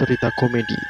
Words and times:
cerita 0.00 0.32
komedi. 0.40 0.80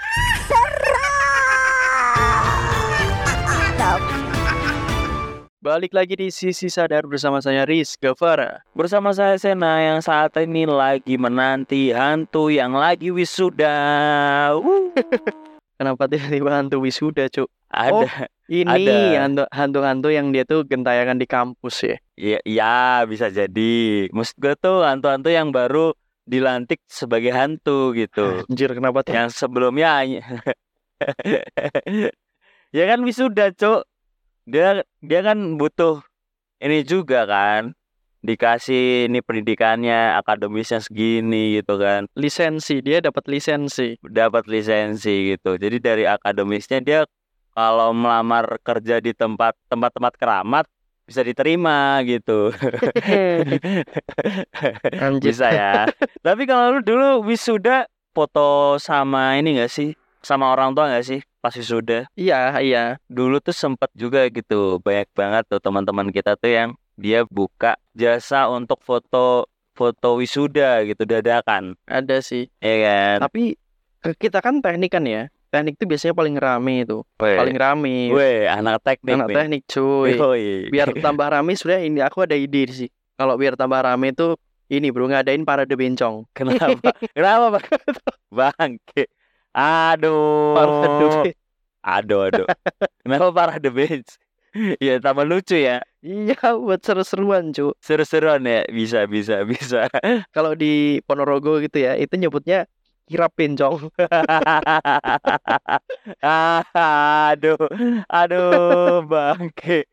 Balik 5.58 5.90
lagi 5.90 6.14
di 6.14 6.30
Sisi 6.30 6.70
Sadar 6.70 7.04
bersama 7.10 7.42
saya 7.42 7.68
Riz 7.68 7.98
Gavara 8.00 8.64
Bersama 8.72 9.12
saya 9.12 9.36
Sena 9.36 9.82
yang 9.82 10.00
saat 10.00 10.32
ini 10.40 10.64
lagi 10.64 11.20
menanti 11.20 11.92
hantu 11.92 12.48
yang 12.48 12.72
lagi 12.72 13.10
wisuda. 13.12 13.76
Kenapa 15.78 16.06
tiba-tiba 16.06 16.54
hantu 16.54 16.86
wisuda 16.86 17.26
cuk? 17.26 17.50
Ada 17.66 18.06
Oh, 18.06 18.10
Ini 18.50 19.14
hantu-hantu 19.54 20.08
yang 20.10 20.34
dia 20.34 20.42
tuh 20.42 20.66
gentayangan 20.66 21.18
di 21.18 21.26
kampus 21.26 21.86
ya 21.86 21.96
Ya, 22.18 22.38
ya 22.46 23.06
bisa 23.10 23.30
jadi. 23.30 24.06
Maksud 24.10 24.36
gue 24.38 24.54
tuh 24.54 24.86
hantu-hantu 24.86 25.34
yang 25.34 25.50
baru 25.50 25.94
dilantik 26.30 26.78
sebagai 26.86 27.34
hantu 27.34 27.90
gitu. 27.98 28.46
Anjir 28.46 28.70
kenapa 28.70 29.02
tuh? 29.02 29.18
Yang 29.18 29.34
sebelumnya 29.34 30.06
ya 32.76 32.84
kan 32.86 33.02
wisuda, 33.02 33.50
Cuk. 33.50 33.82
Dia 34.46 34.86
dia 35.02 35.20
kan 35.26 35.58
butuh 35.58 35.98
ini 36.62 36.86
juga 36.86 37.26
kan. 37.26 37.74
Dikasih 38.20 39.08
ini 39.08 39.24
pendidikannya 39.24 40.14
akademisnya 40.20 40.84
segini 40.84 41.56
gitu 41.56 41.80
kan. 41.80 42.04
Lisensi, 42.12 42.84
dia 42.84 43.00
dapat 43.00 43.24
lisensi 43.32 43.96
Dapat 44.04 44.44
lisensi 44.44 45.32
gitu. 45.34 45.56
Jadi 45.56 45.80
dari 45.80 46.04
akademisnya 46.04 46.84
dia 46.84 47.00
kalau 47.56 47.96
melamar 47.96 48.60
kerja 48.60 49.00
di 49.00 49.16
tempat 49.16 49.56
tempat-tempat 49.72 50.14
keramat 50.20 50.68
bisa 51.10 51.26
diterima 51.26 51.98
gitu. 52.06 52.54
Bisa 55.18 55.46
ya. 55.50 55.90
Tapi 56.22 56.46
kalau 56.46 56.78
lu 56.78 56.80
dulu 56.86 57.26
wisuda 57.26 57.90
foto 58.14 58.78
sama 58.78 59.34
ini 59.42 59.58
gak 59.58 59.74
sih? 59.74 59.90
Sama 60.22 60.54
orang 60.54 60.70
tua 60.78 60.86
gak 60.94 61.02
sih 61.02 61.20
pas 61.42 61.50
wisuda? 61.50 62.06
Iya, 62.14 62.62
iya 62.62 62.84
Dulu 63.10 63.42
tuh 63.42 63.50
sempet 63.56 63.90
juga 63.98 64.30
gitu. 64.30 64.78
Banyak 64.78 65.10
banget 65.10 65.44
tuh 65.50 65.58
teman-teman 65.58 66.14
kita 66.14 66.38
tuh 66.38 66.50
yang 66.54 66.70
dia 66.94 67.26
buka 67.26 67.74
jasa 67.96 68.46
untuk 68.46 68.78
foto 68.86 69.50
foto 69.74 70.08
wisuda 70.14 70.86
gitu 70.86 71.02
dadakan. 71.02 71.74
Ada 71.90 72.22
sih 72.22 72.46
Ya 72.62 72.76
kan? 72.86 73.26
Tapi 73.26 73.58
ke- 74.04 74.14
kita 74.28 74.38
kan 74.38 74.62
teknik 74.62 74.94
kan 74.94 75.02
ya 75.10 75.26
Teknik 75.50 75.74
tuh 75.76 75.86
biasanya 75.86 76.14
paling 76.14 76.36
rame 76.38 76.86
itu 76.86 77.02
Weh, 77.18 77.34
Paling 77.34 77.58
rame 77.58 78.14
weh, 78.14 78.46
anak 78.46 78.78
teknik 78.86 79.18
Anak 79.18 79.26
nih. 79.28 79.36
teknik 79.36 79.62
cuy 79.66 80.10
Yoi. 80.14 80.46
biar 80.70 80.88
tambah 80.94 81.26
rame 81.26 81.52
sebenarnya 81.58 81.82
ini 81.84 81.98
aku 82.00 82.22
ada 82.22 82.38
ide 82.38 82.62
sih 82.70 82.88
kalau 83.18 83.34
biar 83.34 83.58
tambah 83.58 83.82
rame 83.82 84.14
tuh 84.14 84.38
ini 84.70 84.94
bro 84.94 85.10
ngadain 85.10 85.42
parade 85.42 85.74
bencong 85.74 86.22
Kenapa? 86.38 86.94
Kenapa 87.10 87.46
bang? 87.58 87.66
Bangke. 88.38 89.04
Aduh. 89.50 90.54
parade 90.54 91.34
Aduh, 91.82 92.20
aduh. 92.28 92.46
Kenapa 93.02 93.26
parah 93.32 93.58
the 93.58 93.72
bench? 93.72 94.14
Ya 94.78 94.98
tambah 94.98 95.24
lucu 95.24 95.54
ya. 95.56 95.78
iya 96.02 96.34
buat 96.58 96.82
seru-seruan 96.82 97.50
cu 97.50 97.74
Seru-seruan 97.78 98.42
ya. 98.42 98.62
Bisa, 98.68 99.06
bisa, 99.06 99.42
bisa. 99.42 99.86
kalau 100.30 100.54
di 100.54 100.98
Ponorogo 101.02 101.58
gitu 101.58 101.82
ya 101.82 101.94
itu 101.94 102.14
nyebutnya 102.14 102.66
kirap 103.10 103.32
bencong 103.38 103.90
aduh. 106.22 107.58
Aduh, 108.10 109.02
bangke. 109.10 109.86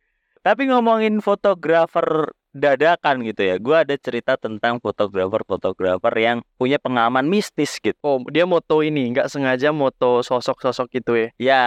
Tapi 0.45 0.61
ngomongin 0.71 1.19
fotografer 1.19 2.31
dadakan 2.57 3.21
gitu 3.21 3.41
ya. 3.45 3.55
Gua 3.57 3.85
ada 3.85 3.93
cerita 3.95 4.33
tentang 4.35 4.81
fotografer-fotografer 4.81 6.13
yang 6.17 6.37
punya 6.57 6.75
pengalaman 6.77 7.29
mistis 7.29 7.77
gitu. 7.77 7.93
oh 8.01 8.19
dia 8.27 8.43
moto 8.43 8.81
ini 8.81 9.13
nggak 9.13 9.29
sengaja 9.29 9.69
moto 9.69 10.19
sosok-sosok 10.21 10.87
gitu 10.91 11.13
ya 11.13 11.27
Ya, 11.37 11.63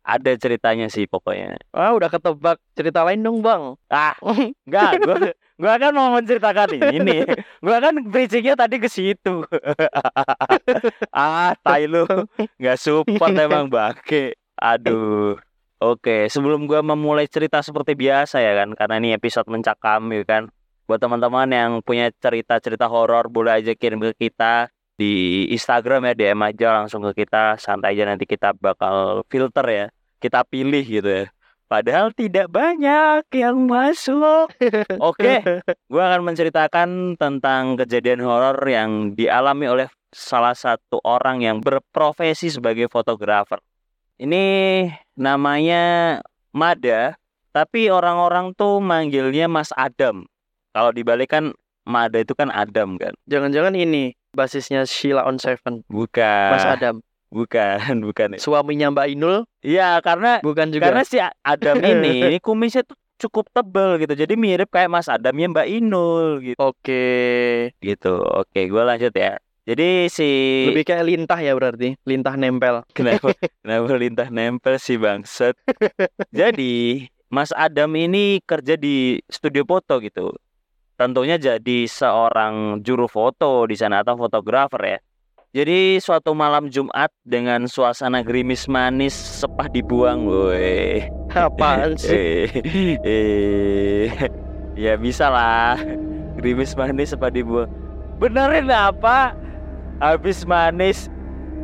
ada 0.00 0.30
ceritanya 0.34 0.86
sih 0.86 1.04
pokoknya. 1.04 1.58
ah 1.74 1.90
udah 1.92 2.06
ketebak 2.06 2.56
cerita 2.72 3.02
lain 3.02 3.20
dong 3.20 3.42
bang 3.42 3.74
Ah, 3.88 4.14
enggak, 4.66 4.90
gua 5.02 5.16
gua 5.58 5.74
kan 5.76 5.90
mau 5.90 6.14
menceritakan 6.14 6.70
ini. 6.98 7.26
Gua 7.58 7.82
kan 7.82 7.98
bridgingnya 7.98 8.54
tadi 8.54 8.78
ke 8.78 8.86
situ. 8.86 9.42
ah, 11.14 11.52
tai 11.58 11.90
lu. 11.90 12.06
Enggak 12.56 12.78
support 12.78 13.34
emang 13.34 13.66
bangke. 13.66 14.38
Aduh. 14.54 15.38
Oke, 15.78 16.26
sebelum 16.26 16.66
gua 16.66 16.82
memulai 16.82 17.30
cerita 17.30 17.62
seperti 17.62 17.94
biasa 17.94 18.42
ya 18.42 18.52
kan, 18.64 18.74
karena 18.74 18.94
ini 18.98 19.08
episode 19.14 19.46
mencakam 19.46 20.10
ya 20.10 20.22
kan. 20.26 20.42
Buat 20.90 21.04
teman-teman 21.04 21.48
yang 21.52 21.70
punya 21.84 22.10
cerita-cerita 22.10 22.88
horor 22.88 23.28
boleh 23.28 23.60
aja 23.60 23.76
kirim 23.76 24.00
ke 24.00 24.26
kita 24.26 24.72
di 24.98 25.46
Instagram 25.54 26.10
ya 26.10 26.12
DM 26.18 26.40
aja 26.42 26.82
langsung 26.82 27.06
ke 27.06 27.22
kita 27.22 27.54
santai 27.62 27.94
aja 27.94 28.10
nanti 28.10 28.26
kita 28.26 28.50
bakal 28.58 29.22
filter 29.30 29.66
ya 29.70 29.86
kita 30.18 30.42
pilih 30.42 30.82
gitu 30.82 31.06
ya 31.06 31.24
padahal 31.70 32.10
tidak 32.10 32.50
banyak 32.50 33.22
yang 33.30 33.70
masuk 33.70 34.50
Oke, 34.98 35.62
gue 35.86 36.02
akan 36.02 36.22
menceritakan 36.26 37.14
tentang 37.14 37.78
kejadian 37.78 38.26
horor 38.26 38.58
yang 38.66 39.14
dialami 39.14 39.70
oleh 39.70 39.86
salah 40.10 40.56
satu 40.58 40.98
orang 41.06 41.44
yang 41.46 41.60
berprofesi 41.60 42.48
sebagai 42.48 42.88
fotografer. 42.88 43.60
Ini 44.18 44.44
namanya 45.14 46.18
Mada, 46.50 47.14
tapi 47.54 47.86
orang-orang 47.86 48.50
tuh 48.58 48.82
manggilnya 48.82 49.46
Mas 49.46 49.70
Adam. 49.78 50.26
Kalau 50.74 50.90
dibalik 50.90 51.30
kan 51.30 51.54
Mada 51.86 52.18
itu 52.18 52.34
kan 52.34 52.50
Adam 52.50 52.98
kan? 52.98 53.14
jangan-jangan 53.30 53.78
ini 53.78 54.12
basisnya 54.34 54.84
Sheila 54.84 55.22
on 55.22 55.38
Seven 55.38 55.86
Bukan. 55.86 56.50
Mas 56.50 56.66
Adam 56.66 56.98
Bukan, 57.30 57.78
bukan. 58.08 58.40
suaminya 58.42 58.90
Mbak 58.90 59.06
Inul 59.14 59.46
Iya, 59.62 60.02
karena 60.02 60.42
bukan 60.42 60.72
juga 60.74 60.90
karena 60.90 61.02
si 61.06 61.22
Adam 61.22 61.78
ini, 61.94 62.26
ini 62.26 62.38
kumisnya 62.42 62.82
tuh 62.82 62.98
cukup 63.22 63.50
tebel 63.54 64.02
gitu. 64.02 64.14
Jadi 64.18 64.34
mirip 64.34 64.70
kayak 64.70 64.90
Mas 64.90 65.06
Adamnya 65.06 65.46
Mbak 65.50 65.68
Inul 65.70 66.24
gitu. 66.42 66.58
oke 66.58 67.06
Gitu. 67.78 68.14
Oke, 68.18 68.66
gue 68.66 68.82
lanjut 68.82 69.14
ya. 69.14 69.38
Jadi 69.68 70.08
si 70.08 70.28
lebih 70.72 70.88
kayak 70.88 71.04
lintah 71.04 71.36
ya 71.36 71.52
berarti 71.52 71.92
lintah 72.08 72.40
nempel 72.40 72.88
kenapa 72.96 73.36
kenapa 73.60 73.92
lintah 74.00 74.28
nempel 74.32 74.80
sih 74.80 74.96
bangset. 74.96 75.52
Jadi 76.32 77.04
Mas 77.28 77.52
Adam 77.52 77.92
ini 77.92 78.40
kerja 78.48 78.80
di 78.80 79.20
studio 79.28 79.68
foto 79.68 80.00
gitu. 80.00 80.32
Tentunya 80.96 81.36
jadi 81.36 81.84
seorang 81.84 82.80
juru 82.80 83.04
foto 83.12 83.68
di 83.68 83.76
sana 83.76 84.00
atau 84.00 84.16
fotografer 84.16 84.96
ya. 84.96 84.98
Jadi 85.52 86.00
suatu 86.00 86.32
malam 86.32 86.72
Jumat 86.72 87.12
dengan 87.20 87.68
suasana 87.68 88.24
gerimis 88.24 88.68
manis 88.72 89.12
sepah 89.12 89.68
dibuang, 89.68 90.24
woi. 90.24 91.04
apaan 91.28 91.96
sih 92.00 92.16
Eh, 92.16 92.48
eh, 93.04 94.08
ya 94.80 94.96
bisa 94.96 95.28
lah. 95.28 95.76
Gerimis 96.40 96.72
manis 96.72 97.12
sepah 97.12 97.28
dibuang. 97.28 97.68
Benerin 98.16 98.72
apa? 98.72 99.47
Habis 99.98 100.46
manis, 100.46 101.10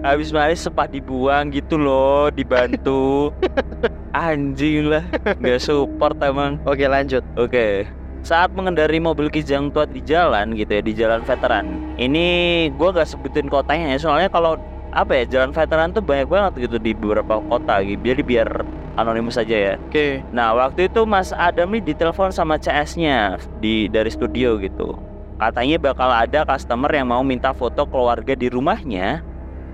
habis 0.02 0.34
manis 0.34 0.66
sepah 0.66 0.90
dibuang 0.90 1.54
gitu 1.54 1.78
loh, 1.78 2.34
dibantu. 2.34 3.30
Anjing 4.14 4.90
lah, 4.90 5.06
nggak 5.38 5.62
support 5.62 6.18
emang. 6.18 6.58
oke 6.66 6.82
lanjut 6.82 7.22
Oke. 7.38 7.86
Saat 8.24 8.56
mengendari 8.56 8.98
mobil 8.98 9.28
kijang 9.28 9.70
tua 9.70 9.86
di 9.86 10.00
jalan 10.02 10.56
gitu 10.58 10.80
ya, 10.80 10.82
di 10.82 10.92
jalan 10.96 11.20
veteran. 11.22 11.94
Ini 12.00 12.26
gua 12.74 12.90
gak 12.96 13.12
sebutin 13.12 13.52
kotanya 13.52 13.94
ya, 13.94 13.98
soalnya 14.00 14.32
kalau 14.32 14.56
apa 14.96 15.12
ya, 15.22 15.24
jalan 15.28 15.52
veteran 15.52 15.92
tuh 15.92 16.00
banyak 16.00 16.26
banget 16.26 16.66
gitu 16.66 16.80
di 16.80 16.96
beberapa 16.96 17.38
kota 17.52 17.84
gitu. 17.84 18.00
Jadi 18.00 18.22
biar 18.24 18.48
anonimus 18.96 19.36
saja 19.38 19.54
ya. 19.54 19.74
oke 19.76 20.22
Nah, 20.30 20.54
waktu 20.54 20.90
itu 20.90 21.04
Mas 21.06 21.30
Adam 21.34 21.70
nih 21.74 21.82
ditelepon 21.94 22.30
sama 22.30 22.58
CS-nya 22.58 23.38
di 23.58 23.86
dari 23.90 24.10
studio 24.10 24.58
gitu. 24.58 25.13
Katanya 25.34 25.76
bakal 25.82 26.10
ada 26.14 26.46
customer 26.46 26.90
yang 26.94 27.10
mau 27.10 27.26
minta 27.26 27.50
foto 27.50 27.82
keluarga 27.90 28.38
di 28.38 28.46
rumahnya 28.46 29.18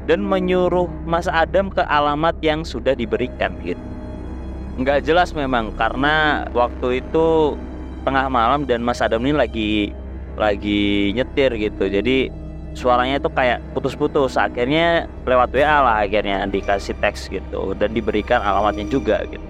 dan 0.09 0.25
menyuruh 0.25 0.89
Mas 1.05 1.29
Adam 1.29 1.69
ke 1.69 1.85
alamat 1.85 2.41
yang 2.41 2.65
sudah 2.65 2.97
diberikan 2.97 3.53
gitu. 3.61 3.81
Nggak 4.81 5.05
jelas 5.05 5.37
memang 5.37 5.77
karena 5.77 6.47
waktu 6.57 7.05
itu 7.05 7.59
tengah 8.09 8.33
malam 8.33 8.65
dan 8.65 8.81
Mas 8.81 9.05
Adam 9.05 9.21
ini 9.21 9.37
lagi 9.37 9.71
lagi 10.41 11.12
nyetir 11.12 11.53
gitu. 11.61 11.85
Jadi 11.93 12.33
suaranya 12.73 13.21
itu 13.21 13.29
kayak 13.29 13.61
putus-putus. 13.77 14.41
Akhirnya 14.41 15.05
lewat 15.29 15.53
WA 15.53 15.85
lah 15.85 15.97
akhirnya 16.01 16.49
dikasih 16.49 16.97
teks 17.05 17.29
gitu 17.29 17.77
dan 17.77 17.93
diberikan 17.93 18.41
alamatnya 18.41 18.89
juga 18.89 19.21
gitu. 19.29 19.50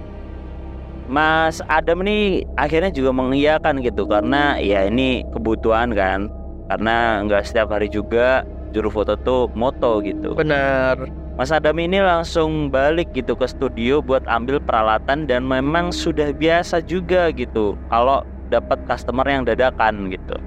Mas 1.11 1.59
Adam 1.67 2.07
nih 2.07 2.47
akhirnya 2.55 2.95
juga 2.95 3.11
mengiyakan 3.11 3.83
gitu 3.83 4.07
karena 4.07 4.62
ya 4.62 4.87
ini 4.87 5.27
kebutuhan 5.35 5.91
kan 5.91 6.31
karena 6.71 7.27
nggak 7.27 7.43
setiap 7.51 7.75
hari 7.75 7.91
juga 7.91 8.47
juru 8.71 8.95
foto 8.95 9.19
tuh 9.19 9.51
moto 9.59 9.99
gitu. 10.07 10.39
benar 10.39 11.11
Mas 11.35 11.51
Adam 11.51 11.75
ini 11.83 11.99
langsung 11.99 12.71
balik 12.71 13.11
gitu 13.11 13.35
ke 13.35 13.51
studio 13.51 13.99
buat 13.99 14.23
ambil 14.31 14.62
peralatan 14.62 15.27
dan 15.27 15.43
memang 15.51 15.91
sudah 15.91 16.31
biasa 16.31 16.79
juga 16.87 17.35
gitu 17.35 17.75
kalau 17.91 18.23
dapat 18.47 18.79
customer 18.87 19.27
yang 19.27 19.43
dadakan 19.43 20.15
gitu. 20.15 20.39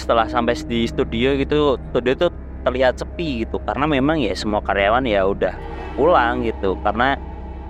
Setelah 0.00 0.32
sampai 0.32 0.56
di 0.64 0.88
studio 0.88 1.36
gitu, 1.36 1.76
studio 1.92 2.12
tuh 2.16 2.32
terlihat 2.64 2.96
sepi 2.96 3.44
gitu 3.44 3.60
karena 3.68 3.84
memang 3.84 4.16
ya 4.16 4.32
semua 4.32 4.64
karyawan 4.64 5.04
ya 5.04 5.28
udah 5.28 5.52
pulang 5.92 6.40
gitu 6.40 6.72
karena 6.80 7.20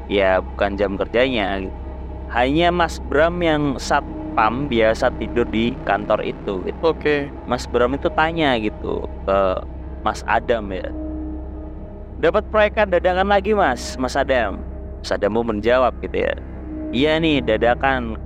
ya 0.06 0.38
bukan 0.38 0.78
jam 0.78 0.94
kerjanya 0.94 1.58
gitu. 1.58 1.83
Hanya 2.34 2.74
Mas 2.74 2.98
Bram 2.98 3.38
yang 3.38 3.78
satpam 3.78 4.66
biasa 4.66 5.14
tidur 5.22 5.46
di 5.46 5.70
kantor 5.86 6.20
itu 6.26 6.60
gitu. 6.66 6.78
Oke. 6.82 7.30
Mas 7.46 7.64
Bram 7.70 7.94
itu 7.94 8.10
tanya 8.10 8.58
gitu 8.58 9.06
ke 9.22 9.38
Mas 10.02 10.26
Adam 10.26 10.74
ya. 10.74 10.90
Dapat 12.18 12.42
proyekan 12.50 12.90
dadakan 12.90 13.30
lagi 13.30 13.54
mas? 13.54 13.94
Mas 13.94 14.18
Adam. 14.18 14.58
Mas 14.98 15.14
Adam 15.14 15.30
mau 15.38 15.46
menjawab 15.46 15.94
gitu 16.02 16.26
ya. 16.26 16.34
Iya 16.90 17.22
nih 17.22 17.38
dadakan. 17.42 18.18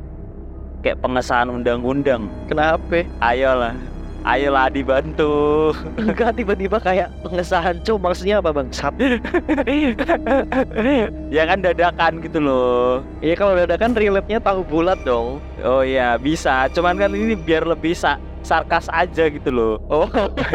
Kayak 0.81 1.04
pengesahan 1.04 1.50
undang-undang. 1.52 2.31
Kenapa? 2.49 3.04
ayolah 3.20 3.75
ayolah 4.28 4.69
dibantu. 4.69 5.72
Enggak 5.96 6.36
tiba-tiba 6.36 6.76
kayak 6.76 7.08
pengesahan. 7.25 7.80
Cuk 7.80 7.98
maksudnya 7.98 8.44
apa 8.44 8.52
bang? 8.52 8.69
Sat 8.69 8.92
ya 11.36 11.42
kan 11.48 11.58
dadakan 11.64 12.12
gitu 12.20 12.38
loh. 12.44 13.00
Iya 13.25 13.34
kalau 13.34 13.56
dadakan 13.56 13.96
relate-nya 13.96 14.38
tahu 14.44 14.60
bulat 14.69 15.00
dong. 15.08 15.40
Oh 15.64 15.80
iya 15.80 16.20
bisa. 16.20 16.69
Cuman 16.76 17.00
kan 17.00 17.16
ini 17.16 17.32
biar 17.32 17.64
lebih 17.64 17.96
sa- 17.96 18.20
sarkas 18.44 18.92
aja 18.92 19.32
gitu 19.32 19.48
loh. 19.48 19.75
Oh 19.88 20.06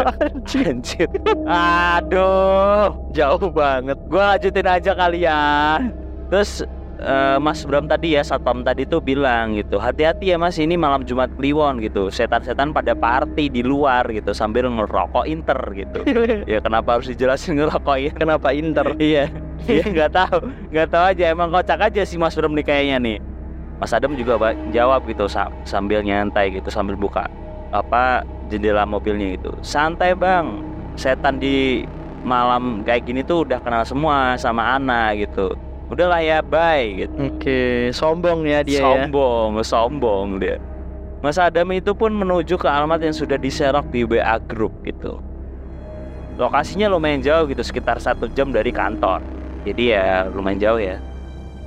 anjir 0.69 1.09
aduh. 1.49 2.93
Jauh 3.11 3.49
banget. 3.49 3.97
Gua 4.05 4.37
lanjutin 4.37 4.69
aja 4.69 4.91
kali 4.93 5.25
ya. 5.25 5.81
Terus 6.29 6.61
eh, 7.03 7.37
Mas 7.37 7.61
Bram 7.67 7.85
tadi 7.85 8.15
ya 8.15 8.23
satpam 8.23 8.63
tadi 8.63 8.87
tuh 8.87 9.03
bilang 9.03 9.53
gitu 9.59 9.77
hati-hati 9.77 10.31
ya 10.31 10.37
Mas 10.39 10.55
ini 10.57 10.79
malam 10.79 11.03
Jumat 11.03 11.29
Kliwon 11.35 11.83
gitu. 11.83 12.07
Setan-setan 12.07 12.71
pada 12.71 12.95
party 12.95 13.51
di 13.51 13.61
luar 13.61 14.07
gitu 14.09 14.31
sambil 14.31 14.71
ngerokok 14.71 15.27
inter 15.27 15.59
gitu. 15.75 15.99
Ya 16.43 16.59
kenapa 16.59 16.97
harus 16.99 17.07
dijelasin 17.07 17.55
ngerokokin 17.59 18.15
Kenapa 18.15 18.51
Inter? 18.55 18.95
iya 18.99 19.27
iya 19.67 19.83
nggak 19.85 20.11
tahu 20.11 20.37
nggak 20.71 20.87
tahu 20.91 21.03
aja 21.13 21.23
emang 21.31 21.49
kocak 21.51 21.79
aja 21.91 22.01
sih 22.03 22.17
Mas 22.19 22.35
Bram 22.35 22.55
nih 22.55 22.65
kayaknya 22.65 22.97
nih. 22.99 23.17
Mas 23.79 23.91
Adam 23.91 24.15
juga 24.15 24.39
jawab 24.71 25.03
gitu 25.09 25.27
sa- 25.27 25.51
sambil 25.67 25.99
nyantai 26.05 26.55
gitu 26.55 26.71
sambil 26.71 26.95
buka 26.95 27.27
apa 27.73 28.23
jendela 28.47 28.87
mobilnya 28.87 29.35
gitu. 29.35 29.51
Santai 29.59 30.15
bang. 30.15 30.63
Setan 30.93 31.41
di 31.41 31.83
malam 32.23 32.85
kayak 32.87 33.03
gini 33.03 33.21
tuh 33.25 33.43
udah 33.43 33.59
kenal 33.59 33.83
semua 33.83 34.39
sama 34.39 34.77
Ana 34.77 35.11
gitu 35.17 35.51
udahlah 35.93 36.19
ya 36.19 36.41
bye 36.41 37.05
gitu. 37.05 37.15
Oke 37.29 37.89
sombong 37.93 38.43
ya 38.49 38.65
dia 38.65 38.81
ya. 38.81 38.83
Sombong 38.83 39.61
sombong 39.61 40.41
dia. 40.41 40.57
Mas 41.23 41.39
Adam 41.39 41.71
itu 41.71 41.95
pun 41.95 42.11
menuju 42.11 42.59
ke 42.59 42.67
alamat 42.67 42.99
yang 42.99 43.15
sudah 43.15 43.39
diserok 43.39 43.87
di 43.93 44.03
WA 44.03 44.35
group 44.43 44.75
gitu. 44.83 45.23
Lokasinya 46.35 46.91
lumayan 46.91 47.23
jauh 47.23 47.47
gitu 47.47 47.63
sekitar 47.63 48.01
satu 48.01 48.27
jam 48.35 48.51
dari 48.51 48.73
kantor. 48.75 49.23
Jadi 49.63 49.95
ya 49.95 50.27
lumayan 50.27 50.59
jauh 50.59 50.81
ya. 50.81 50.99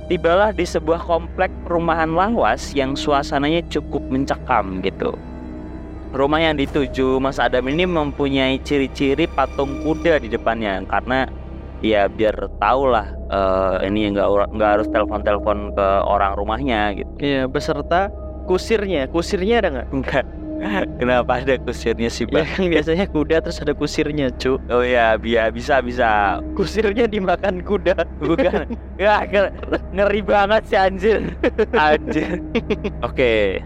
Tibalah 0.07 0.53
di 0.53 0.63
sebuah 0.63 1.03
komplek 1.03 1.49
perumahan 1.65 2.13
lawas 2.13 2.71
yang 2.71 2.93
suasananya 2.93 3.65
cukup 3.67 4.05
mencekam 4.07 4.79
gitu. 4.85 5.17
Rumah 6.15 6.39
yang 6.39 6.55
dituju 6.55 7.19
Mas 7.19 7.35
Adam 7.41 7.67
ini 7.67 7.83
mempunyai 7.83 8.61
ciri-ciri 8.63 9.27
patung 9.27 9.83
kuda 9.83 10.23
di 10.23 10.31
depannya 10.31 10.85
karena 10.87 11.27
ya 11.81 12.09
biar 12.09 12.35
tahu 12.57 12.89
lah 12.89 13.07
eh, 13.29 13.87
ini 13.89 14.13
nggak 14.13 14.27
nggak 14.53 14.69
harus 14.79 14.87
telepon-telepon 14.89 15.73
ke 15.77 15.87
orang 16.05 16.33
rumahnya 16.33 16.97
gitu. 16.97 17.11
Iya 17.21 17.43
beserta 17.45 18.09
kusirnya. 18.47 19.05
Kusirnya 19.11 19.61
ada 19.61 19.69
nggak? 19.73 19.87
enggak 19.93 20.25
kenapa 20.99 21.37
ada 21.37 21.55
kusirnya 21.61 22.09
sih 22.09 22.25
Ya 22.25 22.41
bang 22.41 22.47
kan 22.49 22.65
biasanya 22.65 23.05
kuda 23.05 23.35
terus 23.45 23.61
ada 23.61 23.73
kusirnya 23.77 24.33
cu. 24.33 24.57
Oh 24.73 24.81
ya 24.81 25.13
biar 25.17 25.53
bisa 25.53 25.79
bisa. 25.85 26.41
Kusirnya 26.57 27.05
dimakan 27.05 27.61
kuda. 27.61 28.07
Bukan. 28.21 28.65
Ya 28.97 29.21
ngeri 29.93 30.25
banget 30.25 30.65
sih 30.65 30.73
anjir. 30.73 31.21
Anjir. 31.77 32.41
Oke 33.05 33.61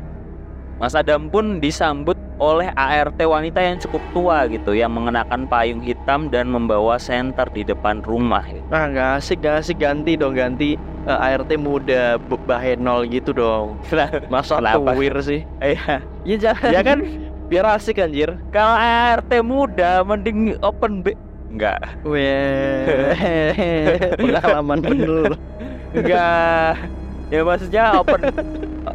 Mas 0.82 0.98
Adam 0.98 1.30
pun 1.30 1.62
disambut 1.62 2.18
oleh 2.42 2.74
ART 2.74 3.22
wanita 3.22 3.62
yang 3.62 3.78
cukup 3.78 4.02
tua 4.18 4.50
gitu 4.50 4.74
yang 4.74 4.90
mengenakan 4.90 5.46
payung 5.46 5.78
hitam 5.78 6.26
dan 6.34 6.50
membawa 6.50 6.98
senter 6.98 7.46
di 7.54 7.62
depan 7.62 8.02
rumah 8.02 8.42
gitu. 8.50 8.66
Ah 8.74 8.90
nggak 8.90 9.22
asik 9.22 9.46
nggak 9.46 9.56
asik 9.62 9.78
ganti 9.78 10.18
dong 10.18 10.34
ganti 10.34 10.82
eh, 11.06 11.20
ART 11.38 11.54
muda 11.62 12.18
bahenol 12.50 13.06
gitu 13.06 13.30
dong. 13.30 13.78
Masa 14.34 14.58
tuwir 14.58 15.14
sih? 15.22 15.46
Iya, 15.62 16.02
Ya. 16.26 16.50
Jangan 16.50 16.74
ya 16.74 16.82
kan? 16.82 17.00
Biar 17.54 17.66
asik 17.78 18.02
anjir. 18.02 18.42
Kalau 18.50 18.74
ART 18.74 19.30
muda 19.46 20.02
mending 20.02 20.58
open 20.66 21.06
B 21.06 21.14
enggak 21.54 21.78
Weh. 22.02 22.90
Pengalaman 24.18 24.82
bener 24.82 25.38
enggak 25.94 26.74
ya 27.30 27.46
maksudnya 27.46 28.02
open 28.02 28.34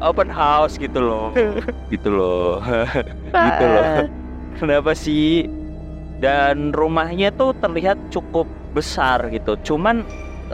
open 0.00 0.28
house 0.28 0.76
gitu 0.76 0.98
loh. 0.98 1.32
Gitu 1.93 2.08
loh. 2.10 2.60
Gitu 3.46 3.64
loh. 3.64 3.84
Kenapa 4.56 4.96
sih? 4.96 5.46
Dan 6.16 6.72
rumahnya 6.72 7.28
tuh 7.37 7.52
terlihat 7.60 8.00
cukup 8.08 8.48
besar 8.72 9.28
gitu. 9.28 9.56
Cuman 9.60 10.00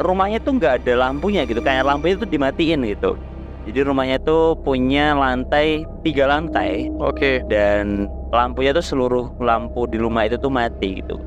rumahnya 0.02 0.42
tuh 0.42 0.58
nggak 0.58 0.82
ada 0.82 1.06
lampunya 1.06 1.46
gitu. 1.46 1.62
Kayak 1.62 1.86
lampunya 1.86 2.18
tuh 2.18 2.26
dimatiin 2.26 2.82
gitu. 2.82 3.14
Jadi 3.62 3.78
rumahnya 3.86 4.18
tuh 4.26 4.58
punya 4.66 5.14
lantai 5.14 5.86
tiga 6.02 6.26
lantai. 6.26 6.90
Oke. 6.98 7.46
Dan 7.46 8.10
lampunya 8.34 8.74
tuh 8.74 8.82
seluruh 8.82 9.30
lampu 9.38 9.86
di 9.86 10.02
rumah 10.02 10.26
itu 10.26 10.34
tuh 10.34 10.50
mati 10.50 10.98
gitu. 10.98 11.22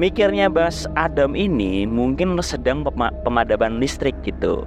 Mikirnya 0.00 0.48
Bas 0.48 0.88
Adam 0.96 1.36
ini 1.36 1.84
mungkin 1.84 2.40
sedang 2.40 2.80
pema- 2.80 3.12
pemadaman 3.28 3.76
listrik 3.76 4.16
gitu. 4.24 4.64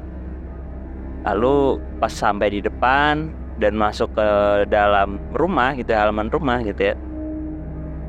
Lalu 1.26 1.82
pas 1.98 2.14
sampai 2.14 2.54
di 2.54 2.60
depan 2.62 3.34
dan 3.58 3.74
masuk 3.74 4.14
ke 4.14 4.30
dalam 4.70 5.18
rumah 5.34 5.74
gitu 5.74 5.92
halaman 5.92 6.30
rumah 6.30 6.62
gitu 6.62 6.94
ya. 6.94 6.96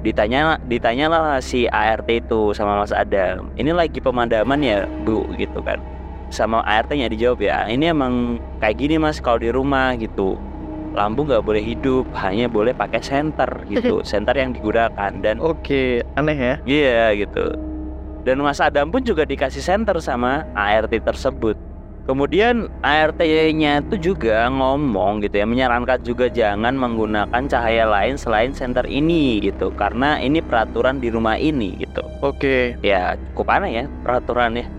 Ditanya 0.05 0.61
ditanyalah 0.69 1.41
si 1.43 1.67
ART 1.67 2.07
itu 2.07 2.55
sama 2.55 2.79
Mas 2.79 2.93
Adam. 2.95 3.51
Ini 3.57 3.73
lagi 3.75 3.99
pemadaman 3.99 4.61
ya, 4.63 4.85
Bu 5.03 5.27
gitu 5.35 5.65
kan. 5.65 5.81
Sama 6.29 6.63
ART-nya 6.63 7.11
dijawab 7.11 7.41
ya, 7.43 7.67
ini 7.71 7.91
emang 7.91 8.43
kayak 8.61 8.79
gini 8.83 8.99
Mas 8.99 9.23
kalau 9.23 9.41
di 9.41 9.51
rumah 9.51 9.95
gitu 9.97 10.39
lampu 10.96 11.29
nggak 11.29 11.44
boleh 11.44 11.61
hidup 11.61 12.08
hanya 12.17 12.49
boleh 12.49 12.73
pakai 12.73 13.05
senter 13.05 13.49
gitu 13.69 14.01
senter 14.11 14.32
yang 14.32 14.56
digunakan 14.56 15.13
dan 15.20 15.37
Oke 15.39 16.01
aneh 16.17 16.35
ya 16.35 16.55
iya 16.65 17.13
gitu 17.13 17.53
dan 18.25 18.41
Mas 18.41 18.58
Adam 18.58 18.89
pun 18.89 19.05
juga 19.05 19.29
dikasih 19.29 19.61
senter 19.61 20.01
sama 20.01 20.49
ART 20.56 20.91
tersebut 20.91 21.55
kemudian 22.06 22.70
ART-nya 22.86 23.82
itu 23.82 24.15
juga 24.15 24.46
ngomong 24.46 25.27
gitu 25.27 25.43
ya 25.43 25.46
menyarankan 25.46 26.01
juga 26.06 26.31
jangan 26.31 26.79
menggunakan 26.79 27.43
cahaya 27.51 27.84
lain 27.84 28.15
selain 28.15 28.55
senter 28.55 28.86
ini 28.86 29.43
gitu 29.43 29.75
karena 29.75 30.22
ini 30.22 30.39
peraturan 30.39 31.03
di 31.03 31.10
rumah 31.10 31.34
ini 31.36 31.75
gitu. 31.82 32.06
Oke. 32.22 32.79
Ya 32.81 33.19
cukup 33.34 33.58
aneh 33.58 33.82
ya 33.82 33.84
peraturannya. 34.06 34.70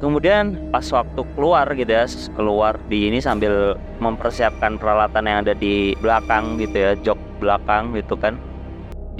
Kemudian 0.00 0.72
pas 0.72 0.86
waktu 0.88 1.20
keluar 1.36 1.68
gitu 1.76 1.92
ya 1.92 2.08
keluar 2.32 2.80
di 2.88 3.12
ini 3.12 3.20
sambil 3.20 3.76
mempersiapkan 4.00 4.80
peralatan 4.80 5.28
yang 5.28 5.38
ada 5.44 5.52
di 5.52 5.92
belakang 6.00 6.56
gitu 6.56 6.76
ya 6.78 6.92
jok 7.04 7.18
belakang 7.42 7.92
gitu 7.92 8.16
kan. 8.16 8.40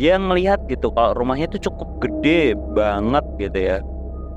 Dia 0.01 0.17
ngelihat 0.17 0.65
gitu 0.73 0.89
kalau 0.97 1.13
rumahnya 1.13 1.53
itu 1.53 1.69
cukup 1.69 2.01
gede 2.01 2.57
banget 2.73 3.27
gitu 3.37 3.59
ya 3.59 3.77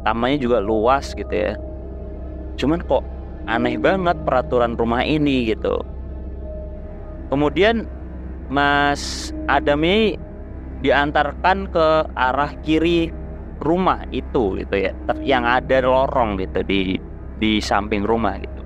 tamannya 0.04 0.36
juga 0.36 0.60
luas 0.60 1.16
gitu 1.16 1.32
ya 1.32 1.56
cuman 2.56 2.82
kok 2.86 3.04
aneh 3.48 3.76
banget 3.76 4.16
peraturan 4.24 4.80
rumah 4.80 5.04
ini 5.04 5.52
gitu. 5.52 5.84
Kemudian 7.28 7.90
Mas 8.48 9.34
Adam 9.50 9.82
ini 9.84 10.16
diantarkan 10.84 11.72
ke 11.72 11.88
arah 12.14 12.54
kiri 12.62 13.10
rumah 13.64 14.06
itu 14.12 14.60
gitu 14.60 14.76
ya. 14.76 14.92
Yang 15.24 15.44
ada 15.64 15.78
lorong 15.88 16.38
gitu 16.38 16.62
di 16.64 17.00
di 17.40 17.58
samping 17.64 18.06
rumah 18.06 18.38
gitu. 18.38 18.62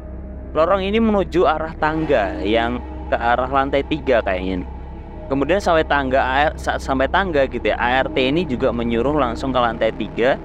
Lorong 0.57 0.83
ini 0.83 0.97
menuju 0.99 1.45
arah 1.45 1.71
tangga 1.77 2.41
yang 2.41 2.81
ke 3.07 3.15
arah 3.15 3.47
lantai 3.47 3.85
tiga 3.87 4.19
kayaknya 4.25 4.65
nih. 4.65 4.69
kemudian 5.27 5.59
sampai 5.59 5.83
tangga 5.83 6.51
sampai 6.55 7.07
tangga 7.11 7.43
gitu 7.51 7.71
ya. 7.71 7.75
ART 7.75 8.15
ini 8.15 8.47
juga 8.47 8.71
menyuruh 8.71 9.15
langsung 9.15 9.51
ke 9.51 9.59
lantai 9.59 9.91
tiga 9.95 10.39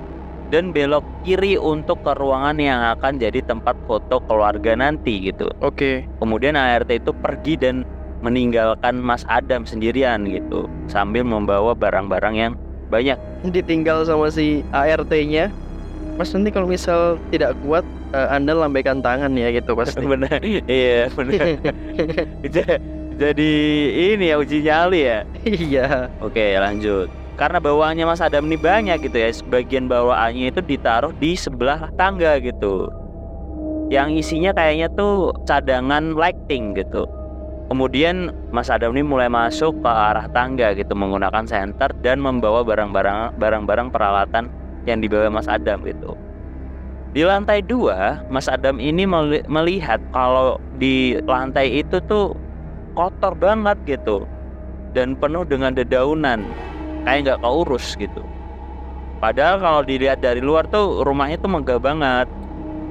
dan 0.52 0.68
belok 0.68 1.00
kiri 1.24 1.56
untuk 1.56 2.04
ke 2.04 2.12
ruangan 2.12 2.60
yang 2.60 2.84
akan 2.92 3.16
jadi 3.16 3.40
tempat 3.40 3.72
foto 3.88 4.20
keluarga 4.28 4.76
nanti 4.76 5.32
gitu. 5.32 5.48
Oke. 5.64 6.04
Kemudian 6.20 6.60
ART 6.60 6.92
itu 6.92 7.08
pergi 7.16 7.56
dan 7.56 7.88
meninggalkan 8.20 9.00
Mas 9.00 9.24
Adam 9.32 9.64
sendirian 9.64 10.28
gitu. 10.28 10.68
Sambil 10.92 11.24
membawa 11.24 11.72
barang-barang 11.72 12.34
yang 12.36 12.52
banyak. 12.92 13.16
Ditinggal 13.48 14.04
sama 14.04 14.28
si 14.28 14.60
ART-nya 14.76 15.48
Mas 16.20 16.28
nanti 16.36 16.52
kalau 16.52 16.68
misal 16.68 17.16
tidak 17.32 17.56
kuat 17.64 17.88
eh, 18.12 18.28
Anda 18.28 18.52
lambaikan 18.52 19.00
tangan 19.00 19.32
ya 19.32 19.48
gitu 19.56 19.72
pasti 19.72 20.04
benar. 20.12 20.36
Iya 20.44 21.08
benar. 21.16 21.48
Ja- 22.44 22.80
jadi 23.22 23.52
ini 24.12 24.28
ya 24.28 24.36
uji 24.36 24.60
nyali 24.68 25.00
ya? 25.00 25.18
Iya. 25.48 26.12
Oke 26.20 26.60
lanjut 26.60 27.21
karena 27.36 27.58
bawaannya 27.58 28.04
Mas 28.04 28.20
Adam 28.20 28.44
ini 28.44 28.60
banyak 28.60 29.08
gitu 29.08 29.16
ya 29.16 29.32
sebagian 29.32 29.88
bawaannya 29.88 30.52
itu 30.52 30.60
ditaruh 30.60 31.16
di 31.16 31.32
sebelah 31.32 31.88
tangga 31.96 32.36
gitu. 32.38 32.92
Yang 33.88 34.24
isinya 34.24 34.52
kayaknya 34.56 34.88
tuh 34.92 35.32
cadangan 35.48 36.16
lighting 36.16 36.76
gitu. 36.76 37.08
Kemudian 37.72 38.32
Mas 38.52 38.68
Adam 38.68 38.92
ini 38.92 39.04
mulai 39.04 39.32
masuk 39.32 39.80
ke 39.80 39.88
arah 39.88 40.28
tangga 40.28 40.76
gitu 40.76 40.92
menggunakan 40.92 41.48
senter 41.48 41.88
dan 42.04 42.20
membawa 42.20 42.60
barang-barang 42.60 43.40
barang-barang 43.40 43.88
peralatan 43.88 44.52
yang 44.84 45.00
dibawa 45.00 45.32
Mas 45.32 45.48
Adam 45.48 45.80
gitu. 45.88 46.12
Di 47.12 47.28
lantai 47.28 47.60
dua, 47.60 48.24
Mas 48.32 48.48
Adam 48.48 48.80
ini 48.80 49.04
melihat 49.48 50.00
kalau 50.16 50.56
di 50.80 51.20
lantai 51.28 51.84
itu 51.84 52.00
tuh 52.08 52.32
kotor 52.96 53.36
banget 53.36 53.76
gitu 53.84 54.24
dan 54.96 55.16
penuh 55.16 55.44
dengan 55.44 55.72
dedaunan 55.76 56.44
kayak 57.06 57.18
nggak 57.26 57.40
keurus 57.42 57.94
gitu. 57.98 58.22
Padahal 59.22 59.62
kalau 59.62 59.82
dilihat 59.86 60.18
dari 60.18 60.42
luar 60.42 60.66
tuh 60.66 61.06
rumahnya 61.06 61.38
tuh 61.38 61.50
megah 61.50 61.78
banget. 61.78 62.26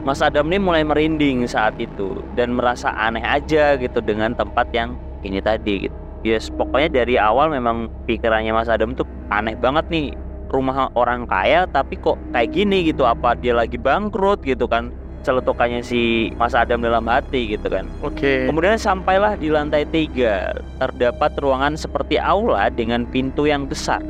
Mas 0.02 0.24
Adam 0.24 0.50
ini 0.50 0.58
mulai 0.58 0.82
merinding 0.82 1.46
saat 1.46 1.78
itu 1.78 2.26
dan 2.34 2.58
merasa 2.58 2.90
aneh 2.98 3.22
aja 3.22 3.78
gitu 3.78 4.02
dengan 4.02 4.34
tempat 4.34 4.72
yang 4.74 4.98
ini 5.22 5.38
tadi 5.44 5.86
gitu. 5.86 5.98
Yes, 6.22 6.50
pokoknya 6.54 6.90
dari 7.02 7.18
awal 7.18 7.54
memang 7.54 7.90
pikirannya 8.10 8.54
Mas 8.54 8.70
Adam 8.70 8.98
tuh 8.98 9.06
aneh 9.30 9.54
banget 9.58 9.86
nih 9.94 10.14
rumah 10.52 10.92
orang 11.00 11.24
kaya 11.26 11.64
tapi 11.70 11.96
kok 11.96 12.20
kayak 12.36 12.52
gini 12.52 12.92
gitu 12.92 13.08
apa 13.08 13.34
dia 13.40 13.56
lagi 13.56 13.80
bangkrut 13.80 14.44
gitu 14.44 14.68
kan 14.68 14.92
celetukannya 15.22 15.82
si 15.86 16.34
Mas 16.36 16.58
Adam 16.58 16.82
dalam 16.82 17.06
hati 17.08 17.54
gitu 17.56 17.70
kan. 17.70 17.88
Oke. 18.02 18.20
Okay. 18.20 18.40
Kemudian 18.50 18.78
sampailah 18.78 19.38
di 19.38 19.48
lantai 19.54 19.88
tiga 19.88 20.54
terdapat 20.82 21.34
ruangan 21.40 21.78
seperti 21.78 22.18
aula 22.18 22.68
dengan 22.74 23.08
pintu 23.08 23.46
yang 23.46 23.66
besar. 23.70 24.04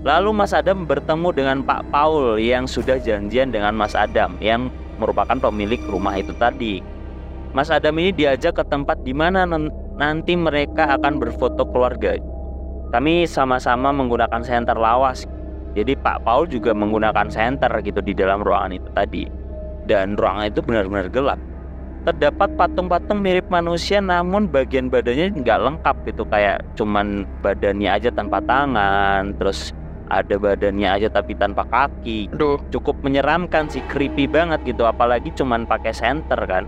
Lalu 0.00 0.30
Mas 0.32 0.56
Adam 0.56 0.88
bertemu 0.88 1.28
dengan 1.36 1.58
Pak 1.60 1.92
Paul 1.92 2.40
yang 2.40 2.64
sudah 2.64 2.96
janjian 2.96 3.52
dengan 3.52 3.76
Mas 3.76 3.92
Adam 3.92 4.40
yang 4.40 4.72
merupakan 4.96 5.36
pemilik 5.36 5.80
rumah 5.92 6.16
itu 6.16 6.32
tadi. 6.40 6.80
Mas 7.52 7.68
Adam 7.68 7.98
ini 8.00 8.14
diajak 8.14 8.56
ke 8.56 8.64
tempat 8.64 9.02
di 9.04 9.12
mana 9.12 9.44
nanti 9.98 10.32
mereka 10.38 10.96
akan 10.96 11.20
berfoto 11.20 11.68
keluarga. 11.68 12.16
Kami 12.90 13.28
sama-sama 13.28 13.92
menggunakan 13.92 14.40
senter 14.40 14.74
lawas 14.74 15.28
jadi 15.74 15.94
Pak 15.94 16.26
Paul 16.26 16.50
juga 16.50 16.74
menggunakan 16.74 17.30
senter 17.30 17.70
gitu 17.86 18.02
di 18.02 18.10
dalam 18.10 18.42
ruangan 18.42 18.74
itu 18.74 18.88
tadi. 18.90 19.24
Dan 19.84 20.18
ruangan 20.18 20.50
itu 20.50 20.60
benar-benar 20.60 21.08
gelap. 21.08 21.40
Terdapat 22.00 22.56
patung-patung 22.56 23.20
mirip 23.20 23.52
manusia 23.52 24.00
namun 24.00 24.48
bagian 24.48 24.88
badannya 24.88 25.36
nggak 25.36 25.60
lengkap 25.60 25.96
gitu 26.08 26.24
kayak 26.24 26.64
cuman 26.72 27.28
badannya 27.44 27.92
aja 27.92 28.08
tanpa 28.08 28.40
tangan, 28.40 29.36
terus 29.36 29.76
ada 30.08 30.40
badannya 30.40 30.88
aja 30.88 31.12
tapi 31.12 31.36
tanpa 31.36 31.68
kaki. 31.68 32.32
Aduh. 32.32 32.56
Cukup 32.72 33.04
menyeramkan 33.04 33.68
sih, 33.68 33.84
creepy 33.84 34.24
banget 34.26 34.64
gitu 34.64 34.88
apalagi 34.88 35.28
cuman 35.36 35.68
pakai 35.68 35.92
senter 35.92 36.40
kan. 36.48 36.64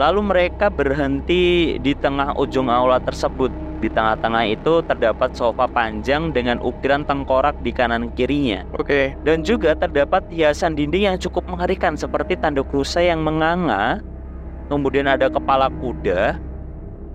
Lalu 0.00 0.20
mereka 0.32 0.72
berhenti 0.72 1.76
di 1.76 1.92
tengah 1.92 2.32
ujung 2.40 2.72
aula 2.72 2.96
tersebut 3.04 3.52
di 3.84 3.92
tengah-tengah 3.92 4.48
itu 4.48 4.80
terdapat 4.88 5.36
sofa 5.36 5.68
panjang 5.68 6.32
dengan 6.32 6.56
ukiran 6.64 7.04
tengkorak 7.04 7.52
di 7.60 7.68
kanan 7.68 8.08
kirinya. 8.16 8.64
Oke. 8.80 8.88
Okay. 8.88 9.04
Dan 9.28 9.44
juga 9.44 9.76
terdapat 9.76 10.24
hiasan 10.32 10.72
dinding 10.72 11.04
yang 11.04 11.18
cukup 11.20 11.44
mengerikan 11.52 12.00
seperti 12.00 12.40
tanduk 12.40 12.72
rusa 12.72 13.04
yang 13.04 13.20
menganga. 13.20 14.00
Kemudian 14.72 15.04
ada 15.04 15.28
kepala 15.28 15.68
kuda. 15.68 16.40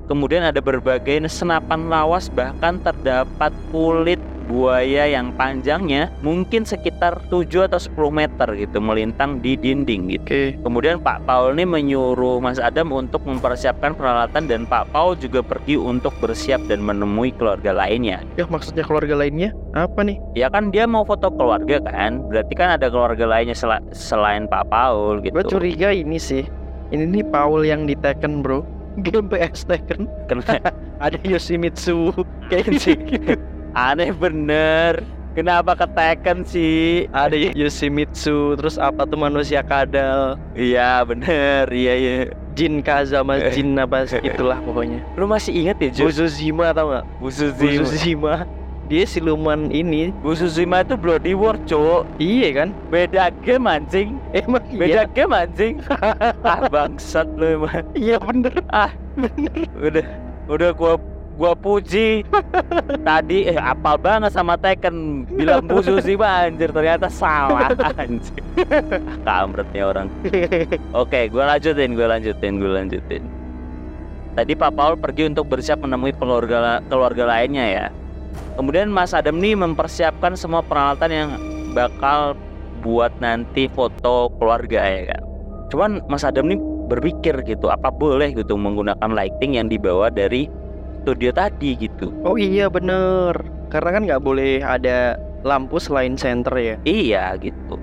Kemudian 0.05 0.45
ada 0.45 0.61
berbagai 0.61 1.25
senapan 1.25 1.89
lawas 1.89 2.29
bahkan 2.29 2.77
terdapat 2.77 3.49
kulit 3.73 4.21
buaya 4.45 5.09
yang 5.09 5.33
panjangnya 5.33 6.13
mungkin 6.21 6.63
sekitar 6.63 7.17
7 7.33 7.67
atau 7.69 7.79
10 7.81 8.13
meter 8.13 8.47
gitu 8.55 8.77
melintang 8.79 9.41
di 9.41 9.57
dinding 9.57 10.01
gitu. 10.15 10.25
Okay. 10.25 10.47
Kemudian 10.61 11.01
Pak 11.01 11.25
Paul 11.25 11.57
ini 11.57 11.65
menyuruh 11.65 12.39
Mas 12.39 12.61
Adam 12.61 12.93
untuk 12.93 13.25
mempersiapkan 13.25 13.97
peralatan 13.97 14.45
dan 14.45 14.69
Pak 14.69 14.93
Paul 14.93 15.17
juga 15.17 15.41
pergi 15.41 15.75
untuk 15.75 16.13
bersiap 16.21 16.61
dan 16.69 16.85
menemui 16.85 17.33
keluarga 17.35 17.73
lainnya. 17.73 18.21
Ya 18.37 18.45
maksudnya 18.45 18.85
keluarga 18.85 19.17
lainnya 19.17 19.51
apa 19.73 20.05
nih? 20.05 20.17
Ya 20.37 20.47
kan 20.47 20.69
dia 20.69 20.85
mau 20.85 21.03
foto 21.03 21.27
keluarga 21.33 21.81
kan, 21.83 22.23
berarti 22.29 22.53
kan 22.55 22.77
ada 22.77 22.87
keluarga 22.87 23.25
lainnya 23.27 23.57
sel 23.57 23.75
selain 23.91 24.47
Pak 24.47 24.71
Paul 24.71 25.19
gitu. 25.25 25.35
Gue 25.35 25.45
curiga 25.45 25.91
ini 25.91 26.15
sih, 26.15 26.47
ini 26.93 27.03
nih 27.09 27.25
Paul 27.27 27.65
yang 27.67 27.89
di 27.89 27.97
Tekken 27.97 28.39
bro 28.45 28.75
game 29.03 29.27
PS 29.27 29.67
Tekken 29.67 30.07
Kenapa? 30.31 30.71
ada 31.05 31.19
Yoshimitsu 31.27 32.15
gitu 32.47 32.95
Aneh 33.75 34.15
bener. 34.15 35.03
Kenapa 35.35 35.75
ketekan 35.75 36.47
sih? 36.47 37.11
Ada 37.11 37.51
Yoshimitsu, 37.51 38.55
terus 38.55 38.79
apa 38.79 39.03
tuh 39.03 39.19
manusia 39.19 39.59
kadal? 39.59 40.39
Iya 40.55 41.03
bener, 41.03 41.67
iya 41.75 41.93
iya. 41.99 42.13
Jin 42.55 42.79
Kaza 42.79 43.19
mas 43.19 43.43
Jin 43.51 43.75
apa 43.75 44.07
itulah 44.31 44.63
pokoknya. 44.63 45.03
Lu 45.19 45.27
masih 45.27 45.51
inget 45.51 45.75
ya 45.83 45.89
Jun? 45.91 46.07
Busuzima 46.07 46.71
tau 46.71 46.95
gak? 46.95 47.05
Busuzima. 47.19 47.83
Busuzima. 47.83 48.33
Dia 48.87 49.03
siluman 49.03 49.67
ini. 49.75 50.15
Busuzima 50.23 50.79
itu 50.79 50.95
Bloody 50.95 51.35
War 51.35 51.59
cowok. 51.67 52.07
Iya 52.15 52.63
kan? 52.63 52.69
Beda 52.87 53.27
game 53.43 53.67
anjing. 53.67 54.15
Emang 54.31 54.63
Beda 54.71 55.03
iya? 55.03 55.11
game 55.11 55.35
anjing. 55.35 55.83
ah 56.47 56.63
bangsat 56.71 57.27
lu 57.35 57.59
emang. 57.59 57.83
Iya 57.91 58.23
bener. 58.23 58.55
Ah 58.71 58.95
bener. 59.19 59.67
Udah 59.75 60.05
udah 60.47 60.69
gua 60.71 60.95
gua 61.35 61.53
puji. 61.53 62.23
Tadi 63.07 63.51
eh 63.51 63.59
apal 63.59 63.99
banget 63.99 64.31
sama 64.33 64.55
Tekken. 64.55 65.27
Bilang 65.29 65.67
musuh 65.67 65.99
sih 66.01 66.15
anjir 66.17 66.71
ternyata 66.71 67.11
salah 67.11 67.71
anjir. 68.01 68.41
Kampretnya 69.21 69.83
orang. 69.85 70.07
Oke 70.95 71.27
gua 71.29 71.55
lanjutin 71.55 71.93
gua 71.93 72.17
lanjutin 72.17 72.51
gua 72.57 72.71
lanjutin. 72.81 73.23
Tadi 74.35 74.51
Pak 74.51 74.71
Paul 74.75 74.99
pergi 74.99 75.31
untuk 75.31 75.47
bersiap 75.47 75.79
menemui 75.79 76.11
keluarga 76.15 76.83
keluarga 76.87 77.23
lainnya 77.23 77.65
ya. 77.67 77.85
Kemudian 78.59 78.91
Mas 78.91 79.15
Adam 79.15 79.39
nih 79.39 79.55
mempersiapkan 79.55 80.35
semua 80.35 80.63
peralatan 80.63 81.11
yang 81.11 81.29
bakal 81.71 82.35
buat 82.85 83.11
nanti 83.17 83.65
foto 83.73 84.29
keluarga 84.37 84.77
ya 84.85 85.03
kan 85.09 85.21
cuman 85.73 85.91
Mas 86.05 86.21
Adam 86.21 86.45
nih 86.45 86.61
berpikir 86.85 87.41
gitu 87.49 87.73
apa 87.73 87.89
boleh 87.89 88.29
gitu 88.37 88.53
menggunakan 88.53 89.09
lighting 89.09 89.57
yang 89.57 89.65
dibawa 89.65 90.13
dari 90.13 90.45
studio 91.05 91.29
tadi 91.29 91.77
gitu. 91.77 92.09
Oh 92.25 92.33
iya 92.33 92.65
bener, 92.65 93.37
karena 93.69 93.89
kan 93.93 94.01
nggak 94.09 94.25
boleh 94.25 94.65
ada 94.65 95.21
lampu 95.45 95.77
selain 95.77 96.17
center 96.17 96.57
ya. 96.57 96.75
Iya 96.81 97.37
gitu. 97.37 97.77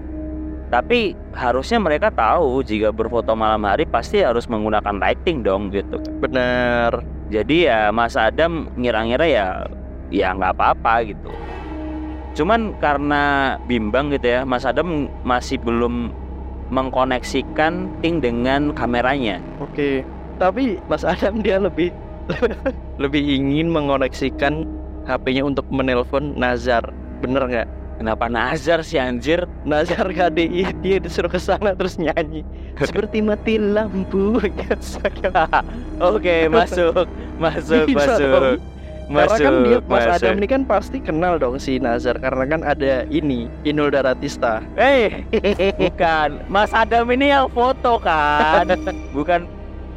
Tapi 0.74 1.14
harusnya 1.36 1.78
mereka 1.78 2.10
tahu 2.10 2.66
jika 2.66 2.90
berfoto 2.90 3.38
malam 3.38 3.62
hari 3.62 3.86
pasti 3.86 4.26
harus 4.26 4.50
menggunakan 4.50 4.98
lighting 4.98 5.46
dong 5.46 5.70
gitu. 5.70 6.02
Bener. 6.18 6.98
Jadi 7.30 7.70
ya 7.70 7.94
Mas 7.94 8.18
Adam 8.18 8.66
ngira-ngira 8.74 9.24
ya 9.30 9.46
ya 10.10 10.34
nggak 10.34 10.58
apa-apa 10.58 11.06
gitu. 11.06 11.30
Cuman 12.32 12.74
karena 12.80 13.54
bimbang 13.68 14.08
gitu 14.10 14.24
ya, 14.24 14.40
Mas 14.48 14.64
Adam 14.64 15.06
masih 15.22 15.60
belum 15.60 16.10
mengkoneksikan 16.72 18.00
ting 18.00 18.24
dengan 18.24 18.72
kameranya. 18.72 19.44
Oke. 19.60 20.00
Tapi 20.40 20.80
Mas 20.88 21.04
Adam 21.04 21.44
dia 21.44 21.60
lebih 21.60 21.92
lebih 23.02 23.22
ingin 23.22 23.70
mengoneksikan 23.70 24.66
HP-nya 25.06 25.42
untuk 25.46 25.66
menelpon 25.70 26.34
Nazar. 26.38 26.82
Bener 27.22 27.42
nggak? 27.46 27.68
Kenapa 28.02 28.26
Nazar 28.26 28.82
sih 28.82 28.98
anjir? 28.98 29.46
Nazar 29.62 30.10
KDI 30.10 30.74
dia 30.82 30.98
disuruh 30.98 31.30
ke 31.30 31.38
sana 31.38 31.70
terus 31.76 32.00
nyanyi 32.00 32.42
seperti 32.82 33.22
mati 33.22 33.62
lampu. 33.62 34.42
Oke, 36.12 36.50
masuk, 36.50 37.06
masuk, 37.38 37.86
Bisa 37.86 38.18
masuk. 38.18 38.26
dong. 38.26 38.58
Karena 39.12 39.28
Masuk, 39.28 39.44
kan 39.44 39.54
dia 39.68 39.78
Mas 39.84 40.04
masuk. 40.08 40.16
Adam 40.24 40.34
ini 40.40 40.46
kan 40.48 40.62
pasti 40.64 40.98
kenal 41.02 41.34
dong 41.36 41.60
si 41.60 41.76
Nazar 41.76 42.16
karena 42.16 42.48
kan 42.48 42.60
ada 42.64 43.04
ini 43.12 43.44
Inul 43.66 43.92
Daratista. 43.92 44.64
Eh, 44.80 45.26
bukan. 45.76 46.40
Mas 46.48 46.72
Adam 46.72 47.04
ini 47.12 47.28
yang 47.28 47.52
foto 47.52 48.00
kan, 48.00 48.64
bukan 49.16 49.44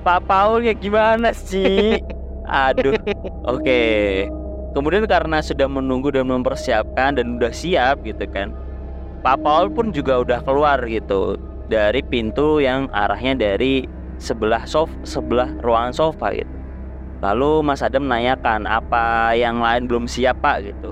Pak 0.03 0.19
Paul 0.27 0.67
ya 0.67 0.75
gimana 0.75 1.31
sih? 1.31 2.01
Aduh. 2.47 2.95
Oke. 3.45 3.81
Kemudian 4.75 5.07
karena 5.07 5.39
sudah 5.39 5.71
menunggu 5.71 6.11
dan 6.11 6.27
mempersiapkan 6.27 7.15
dan 7.15 7.39
udah 7.39 7.53
siap 7.55 8.03
gitu 8.03 8.27
kan. 8.27 8.51
Pak 9.23 9.41
Paul 9.41 9.71
pun 9.71 9.89
juga 9.89 10.21
udah 10.21 10.43
keluar 10.43 10.83
gitu 10.85 11.39
dari 11.71 12.03
pintu 12.05 12.61
yang 12.61 12.91
arahnya 12.93 13.33
dari 13.33 13.89
sebelah 14.21 14.67
sof 14.69 14.91
sebelah 15.07 15.49
ruangan 15.63 15.95
sofa 15.95 16.35
gitu. 16.35 16.55
Lalu 17.23 17.65
Mas 17.65 17.81
Adam 17.81 18.05
menanyakan 18.05 18.67
apa 18.69 19.33
yang 19.33 19.63
lain 19.63 19.87
belum 19.89 20.05
siap 20.05 20.43
Pak 20.43 20.67
gitu. 20.67 20.91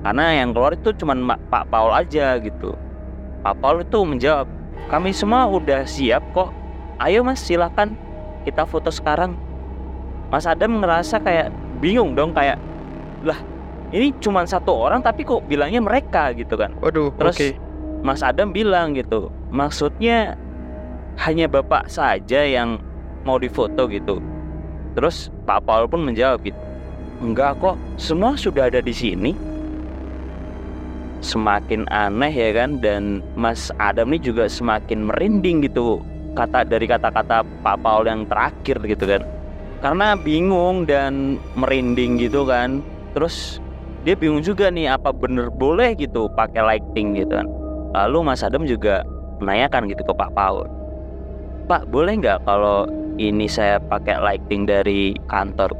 Karena 0.00 0.40
yang 0.40 0.56
keluar 0.56 0.72
itu 0.72 0.90
cuma 0.96 1.14
Pak 1.52 1.68
Paul 1.68 1.92
aja 1.92 2.40
gitu. 2.40 2.72
Pak 3.44 3.60
Paul 3.60 3.84
itu 3.84 4.00
menjawab, 4.00 4.48
kami 4.88 5.12
semua 5.12 5.44
udah 5.44 5.84
siap 5.84 6.24
kok. 6.32 6.50
Ayo 7.00 7.20
mas 7.20 7.40
silakan 7.44 7.96
kita 8.48 8.64
foto 8.64 8.88
sekarang. 8.88 9.36
Mas 10.30 10.46
Adam 10.46 10.78
ngerasa 10.78 11.18
kayak 11.18 11.50
bingung 11.82 12.14
dong 12.14 12.30
kayak 12.30 12.56
lah 13.26 13.36
ini 13.90 14.14
cuma 14.22 14.46
satu 14.46 14.70
orang 14.70 15.02
tapi 15.02 15.26
kok 15.26 15.42
bilangnya 15.50 15.82
mereka 15.82 16.30
gitu 16.32 16.54
kan. 16.54 16.70
Waduh, 16.78 17.10
Terus 17.18 17.36
oke. 17.36 17.48
Mas 18.06 18.22
Adam 18.22 18.54
bilang 18.54 18.94
gitu 18.94 19.28
maksudnya 19.50 20.38
hanya 21.20 21.50
bapak 21.50 21.90
saja 21.90 22.46
yang 22.46 22.78
mau 23.26 23.36
difoto 23.36 23.90
gitu. 23.90 24.22
Terus 24.94 25.28
Pak 25.44 25.66
Paul 25.66 25.90
pun 25.90 26.06
menjawab 26.06 26.40
gitu 26.46 26.58
enggak 27.20 27.60
kok 27.60 27.76
semua 28.00 28.38
sudah 28.38 28.70
ada 28.70 28.80
di 28.80 28.94
sini. 28.94 29.32
Semakin 31.20 31.84
aneh 31.92 32.32
ya 32.32 32.56
kan 32.56 32.80
dan 32.80 33.20
Mas 33.36 33.68
Adam 33.76 34.08
ini 34.14 34.24
juga 34.24 34.48
semakin 34.48 35.12
merinding 35.12 35.68
gitu 35.68 36.00
kata 36.32 36.64
dari 36.64 36.88
kata-kata 36.88 37.44
Pak 37.60 37.76
Paul 37.84 38.08
yang 38.08 38.24
terakhir 38.24 38.80
gitu 38.88 39.04
kan 39.04 39.20
karena 39.80 40.12
bingung 40.16 40.84
dan 40.84 41.40
merinding 41.56 42.20
gitu 42.20 42.44
kan 42.44 42.84
terus 43.16 43.58
dia 44.04 44.16
bingung 44.16 44.40
juga 44.44 44.68
nih 44.68 44.92
apa 44.92 45.12
bener 45.12 45.48
boleh 45.52 45.96
gitu 45.96 46.28
pakai 46.36 46.60
lighting 46.60 47.16
gitu 47.16 47.36
kan 47.36 47.48
lalu 47.96 48.32
Mas 48.32 48.44
Adam 48.44 48.64
juga 48.68 49.04
menanyakan 49.40 49.88
gitu 49.88 50.04
ke 50.04 50.12
Pak 50.12 50.30
Paul 50.36 50.68
Pak 51.68 51.88
boleh 51.88 52.20
nggak 52.20 52.44
kalau 52.44 52.84
ini 53.16 53.48
saya 53.48 53.80
pakai 53.80 54.20
lighting 54.20 54.68
dari 54.68 55.16
kantor 55.32 55.72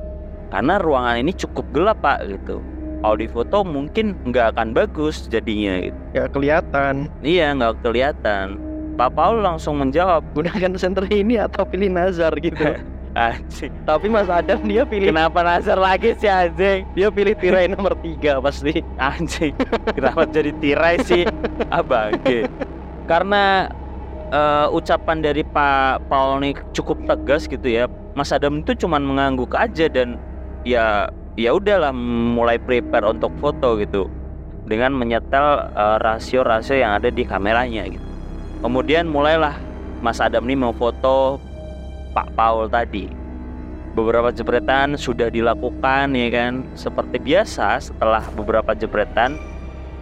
karena 0.50 0.80
ruangan 0.80 1.20
ini 1.20 1.32
cukup 1.36 1.64
gelap 1.76 2.00
Pak 2.00 2.24
gitu 2.28 2.60
kalau 3.00 3.16
di 3.16 3.28
foto 3.28 3.64
mungkin 3.64 4.12
nggak 4.28 4.56
akan 4.56 4.76
bagus 4.76 5.24
jadinya 5.24 5.80
gitu. 5.80 5.96
Ya 6.12 6.28
kelihatan. 6.28 7.08
iya 7.24 7.56
nggak 7.56 7.80
kelihatan 7.80 8.60
Pak 9.00 9.16
Paul 9.16 9.40
langsung 9.40 9.80
menjawab 9.80 10.20
Gunakan 10.36 10.76
senter 10.76 11.08
ini 11.08 11.40
atau 11.40 11.64
pilih 11.64 11.88
Nazar 11.88 12.36
gitu. 12.36 12.60
anjing. 13.16 13.72
Tapi 13.86 14.06
Mas 14.06 14.30
Adam 14.30 14.60
dia 14.66 14.82
pilih 14.86 15.10
kenapa 15.10 15.42
Nazar 15.42 15.78
lagi 15.78 16.14
sih 16.18 16.30
anjing? 16.30 16.86
Dia 16.94 17.08
pilih 17.10 17.34
tirai 17.34 17.66
nomor 17.66 17.98
tiga 17.98 18.38
pasti. 18.38 18.82
anjing. 18.98 19.54
Kenapa 19.96 20.26
jadi 20.28 20.50
tirai 20.58 21.02
sih? 21.02 21.26
Abangge 21.74 22.46
karena 23.10 23.66
eh, 24.30 24.66
ucapan 24.70 25.18
dari 25.18 25.42
Pak 25.42 26.06
Paul 26.06 26.46
nih 26.46 26.54
cukup 26.70 27.02
tegas 27.10 27.50
gitu 27.50 27.66
ya. 27.66 27.90
Mas 28.14 28.30
Adam 28.30 28.62
itu 28.62 28.86
cuman 28.86 29.02
mengangguk 29.02 29.50
aja 29.58 29.90
dan 29.90 30.14
ya 30.62 31.10
ya 31.34 31.50
udahlah 31.50 31.90
mulai 32.38 32.62
prepare 32.62 33.10
untuk 33.10 33.34
foto 33.42 33.74
gitu. 33.82 34.06
Dengan 34.70 34.94
menyetel 34.94 35.74
eh, 35.74 35.98
rasio-rasio 35.98 36.78
yang 36.78 37.02
ada 37.02 37.10
di 37.10 37.26
kameranya 37.26 37.90
gitu. 37.90 38.06
Kemudian 38.62 39.10
mulailah 39.10 39.58
Mas 39.98 40.22
Adam 40.22 40.46
nih 40.46 40.54
mau 40.54 40.70
foto 40.70 41.42
Pak 42.12 42.34
Paul 42.34 42.70
tadi. 42.70 43.08
Beberapa 43.90 44.30
jepretan 44.30 44.94
sudah 44.94 45.30
dilakukan 45.30 46.14
ya 46.14 46.28
kan? 46.30 46.62
Seperti 46.78 47.18
biasa 47.18 47.82
setelah 47.82 48.22
beberapa 48.38 48.70
jepretan 48.74 49.34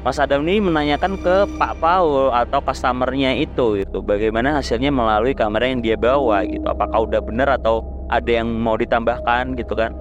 Mas 0.07 0.23
Adam 0.23 0.47
ini 0.47 0.63
menanyakan 0.63 1.19
ke 1.19 1.45
Pak 1.59 1.83
Paul 1.83 2.31
atau 2.31 2.63
customernya 2.63 3.35
itu 3.35 3.83
gitu. 3.83 3.99
Bagaimana 3.99 4.57
hasilnya 4.57 4.95
melalui 4.95 5.35
kamera 5.35 5.67
yang 5.67 5.83
dia 5.83 5.99
bawa 5.99 6.47
gitu. 6.47 6.63
Apakah 6.71 7.03
udah 7.03 7.21
benar 7.21 7.51
atau 7.59 7.83
ada 8.07 8.31
yang 8.31 8.47
mau 8.47 8.79
ditambahkan 8.79 9.59
gitu 9.59 9.75
kan? 9.75 9.93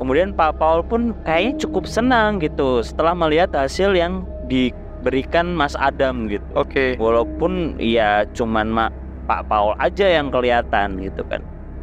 Kemudian 0.00 0.32
Pak 0.32 0.56
Paul 0.56 0.80
pun 0.82 1.12
kayaknya 1.22 1.68
cukup 1.68 1.84
senang 1.84 2.40
gitu 2.40 2.80
setelah 2.80 3.12
melihat 3.12 3.52
hasil 3.52 3.92
yang 3.92 4.24
diberikan 4.48 5.52
Mas 5.52 5.76
Adam 5.76 6.32
gitu. 6.32 6.44
Oke. 6.56 6.96
walaupun 6.96 7.76
ya 7.76 8.24
cuman 8.32 8.66
ma- 8.72 8.94
Pak 9.26 9.50
Paul 9.50 9.74
aja 9.82 10.06
yang 10.06 10.30
kelihatan 10.30 11.02
gitu 11.02 11.26
kan. 11.26 11.42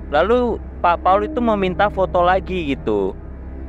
Lalu 0.09 0.57
Pak 0.79 1.03
Paul 1.03 1.27
itu 1.27 1.43
meminta 1.43 1.91
foto 1.91 2.23
lagi 2.23 2.71
gitu. 2.75 3.11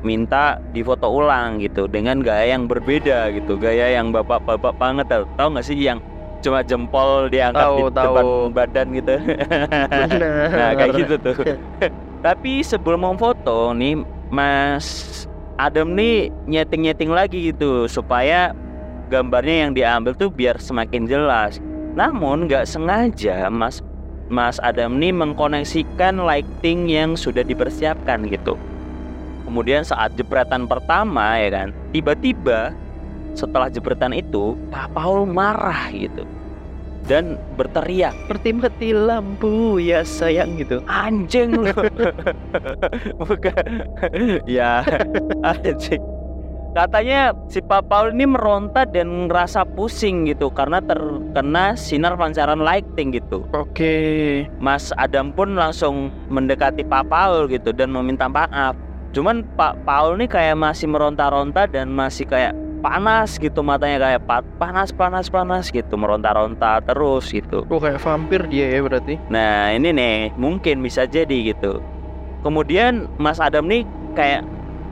Minta 0.04 0.60
difoto 0.76 1.08
ulang 1.08 1.64
gitu 1.64 1.88
dengan 1.88 2.20
gaya 2.20 2.52
yang 2.54 2.68
berbeda 2.68 3.32
gitu. 3.32 3.56
Gaya 3.56 3.96
yang 3.96 4.12
bapak-bapak 4.12 4.76
banget 4.76 5.08
tau, 5.08 5.24
tau 5.40 5.48
gak 5.48 5.64
sih 5.64 5.80
yang 5.80 5.96
cuma 6.44 6.60
jempol 6.60 7.32
diangkat 7.32 7.64
Tahu, 7.64 7.76
di 7.80 7.82
depan 7.88 8.04
tahu. 8.20 8.52
badan 8.52 8.86
gitu? 8.92 9.14
Nah 10.52 10.70
kayak 10.76 10.92
gitu 11.00 11.14
tuh. 11.16 11.36
Tapi 12.20 12.60
sebelum 12.60 13.00
mau 13.00 13.16
foto 13.16 13.72
nih 13.72 14.04
Mas 14.28 15.24
Adam 15.56 15.96
nih 15.96 16.28
nyeting-nyeting 16.44 17.08
lagi 17.08 17.48
gitu. 17.48 17.88
Supaya 17.88 18.52
gambarnya 19.08 19.56
yang 19.64 19.72
diambil 19.72 20.12
tuh 20.12 20.28
biar 20.28 20.60
semakin 20.60 21.08
jelas 21.08 21.63
namun 21.94 22.50
nggak 22.50 22.66
sengaja 22.66 23.46
Mas 23.48 23.78
Mas 24.26 24.58
Adam 24.58 24.98
nih 24.98 25.14
mengkoneksikan 25.14 26.18
lighting 26.18 26.90
yang 26.90 27.14
sudah 27.14 27.46
dipersiapkan 27.46 28.26
gitu. 28.26 28.58
Kemudian 29.46 29.86
saat 29.86 30.16
jepretan 30.18 30.66
pertama 30.66 31.38
ya 31.38 31.52
kan 31.54 31.68
tiba-tiba 31.94 32.74
setelah 33.38 33.70
jepretan 33.70 34.10
itu 34.10 34.58
Pak 34.74 34.90
Paul 34.90 35.30
marah 35.30 35.90
gitu. 35.94 36.26
Dan 37.04 37.36
berteriak 37.60 38.16
Seperti 38.24 38.48
mati 38.56 38.88
lampu 38.96 39.76
ya 39.76 40.00
sayang 40.08 40.56
gitu. 40.56 40.80
anjing 40.88 41.52
bukan. 43.20 43.64
Ya 44.48 44.80
anjing 45.52 46.00
katanya 46.74 47.30
si 47.46 47.62
Pak 47.62 47.86
Paul 47.86 48.10
ini 48.12 48.26
meronta 48.26 48.82
dan 48.82 49.30
ngerasa 49.30 49.62
pusing 49.78 50.26
gitu 50.26 50.50
karena 50.50 50.82
terkena 50.82 51.78
sinar 51.78 52.18
pancaran 52.18 52.58
lighting 52.58 53.14
gitu 53.14 53.46
Oke. 53.54 54.42
Mas 54.58 54.90
Adam 54.98 55.30
pun 55.30 55.54
langsung 55.54 56.10
mendekati 56.26 56.82
Pak 56.82 57.06
Paul 57.06 57.46
gitu 57.46 57.70
dan 57.70 57.94
meminta 57.94 58.26
maaf 58.26 58.74
cuman 59.14 59.46
Pak 59.54 59.86
Paul 59.86 60.18
nih 60.18 60.26
kayak 60.26 60.58
masih 60.58 60.90
meronta-ronta 60.90 61.70
dan 61.70 61.94
masih 61.94 62.26
kayak 62.26 62.50
panas 62.82 63.38
gitu 63.38 63.62
matanya 63.62 63.96
kayak 63.96 64.26
pa- 64.26 64.44
panas 64.58 64.90
panas 64.90 65.30
panas 65.30 65.70
gitu 65.70 65.94
meronta-ronta 65.94 66.82
terus 66.82 67.30
gitu 67.30 67.62
Oh 67.70 67.78
kayak 67.78 68.02
vampir 68.02 68.44
dia 68.50 68.68
ya 68.68 68.82
berarti. 68.84 69.16
Nah 69.30 69.70
ini 69.72 69.94
nih 69.94 70.34
mungkin 70.36 70.82
bisa 70.84 71.06
jadi 71.06 71.54
gitu. 71.54 71.78
Kemudian 72.42 73.08
Mas 73.16 73.40
Adam 73.40 73.64
nih 73.64 73.86
kayak 74.12 74.44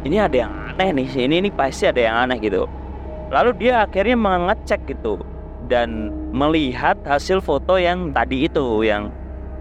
ini 0.08 0.16
ada 0.16 0.48
yang 0.48 0.61
aneh 0.72 1.04
nih, 1.04 1.08
ini 1.28 1.36
nih 1.48 1.52
pasti 1.52 1.84
ada 1.84 2.00
yang 2.00 2.16
aneh 2.28 2.40
gitu. 2.40 2.64
Lalu 3.28 3.50
dia 3.60 3.84
akhirnya 3.84 4.16
mengecek 4.16 4.88
gitu 4.88 5.20
dan 5.68 6.12
melihat 6.32 6.96
hasil 7.04 7.40
foto 7.44 7.76
yang 7.76 8.12
tadi 8.12 8.48
itu 8.48 8.84
yang 8.84 9.12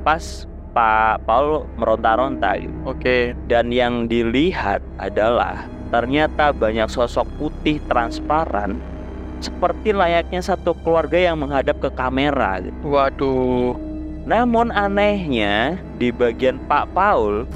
pas 0.04 0.48
Pak 0.72 1.28
Paul 1.28 1.68
meronta-ronta 1.76 2.56
gitu. 2.60 2.76
Oke. 2.88 3.36
Dan 3.52 3.76
yang 3.76 4.08
dilihat 4.08 4.80
adalah 5.00 5.68
ternyata 5.92 6.56
banyak 6.56 6.88
sosok 6.88 7.28
putih 7.36 7.84
transparan 7.92 8.80
seperti 9.44 9.92
layaknya 9.92 10.40
satu 10.40 10.72
keluarga 10.80 11.20
yang 11.20 11.44
menghadap 11.44 11.76
ke 11.84 11.92
kamera 11.92 12.64
gitu. 12.64 12.76
Waduh. 12.88 13.76
Namun 14.24 14.72
anehnya 14.72 15.76
di 16.00 16.14
bagian 16.14 16.62
Pak 16.70 16.94
Paul 16.96 17.50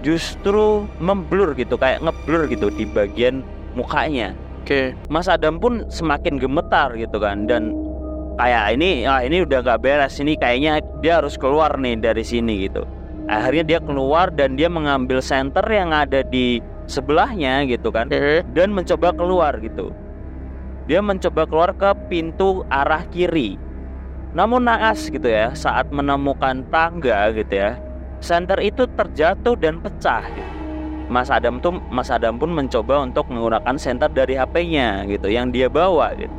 justru 0.00 0.88
memblur 0.98 1.52
gitu 1.56 1.76
kayak 1.76 2.00
ngeblur 2.00 2.48
gitu 2.48 2.72
di 2.72 2.84
bagian 2.88 3.44
mukanya. 3.76 4.32
Oke. 4.64 4.96
Mas 5.08 5.28
Adam 5.28 5.60
pun 5.60 5.88
semakin 5.88 6.36
gemetar 6.40 6.92
gitu 6.96 7.20
kan 7.20 7.44
dan 7.48 7.72
kayak 8.40 8.80
ini 8.80 9.04
ah 9.04 9.20
ini 9.20 9.44
udah 9.44 9.60
gak 9.60 9.84
beres 9.84 10.16
ini 10.16 10.36
kayaknya 10.36 10.80
dia 11.04 11.20
harus 11.20 11.36
keluar 11.36 11.76
nih 11.76 12.00
dari 12.00 12.24
sini 12.24 12.68
gitu. 12.68 12.84
Akhirnya 13.30 13.76
dia 13.76 13.80
keluar 13.84 14.32
dan 14.32 14.58
dia 14.58 14.66
mengambil 14.66 15.22
senter 15.22 15.62
yang 15.68 15.94
ada 15.94 16.24
di 16.26 16.58
sebelahnya 16.90 17.62
gitu 17.70 17.94
kan 17.94 18.10
Oke. 18.10 18.42
dan 18.56 18.74
mencoba 18.74 19.14
keluar 19.14 19.54
gitu. 19.62 19.94
Dia 20.90 20.98
mencoba 20.98 21.46
keluar 21.46 21.70
ke 21.76 21.94
pintu 22.10 22.66
arah 22.66 23.06
kiri. 23.14 23.54
Namun 24.34 24.66
naas 24.66 25.10
gitu 25.10 25.26
ya, 25.26 25.54
saat 25.54 25.90
menemukan 25.90 26.66
tangga 26.70 27.30
gitu 27.34 27.50
ya, 27.50 27.78
senter 28.20 28.60
itu 28.60 28.86
terjatuh 28.94 29.56
dan 29.56 29.80
pecah. 29.80 30.24
Mas 31.10 31.26
Adam 31.26 31.58
tuh 31.58 31.82
Mas 31.90 32.06
Adam 32.06 32.38
pun 32.38 32.54
mencoba 32.54 33.02
untuk 33.02 33.26
menggunakan 33.26 33.74
senter 33.74 34.06
dari 34.14 34.38
HP-nya 34.38 35.10
gitu 35.10 35.26
yang 35.26 35.50
dia 35.50 35.66
bawa 35.66 36.14
gitu. 36.14 36.30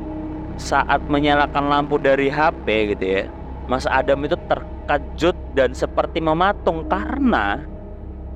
Saat 0.55 1.03
menyalakan 1.11 1.67
lampu 1.67 1.99
dari 1.99 2.31
HP 2.31 2.95
gitu 2.95 3.03
ya, 3.03 3.23
Mas 3.67 3.83
Adam 3.83 4.23
itu 4.23 4.39
terkejut 4.47 5.35
dan 5.57 5.75
seperti 5.75 6.23
mematung 6.23 6.87
karena 6.87 7.67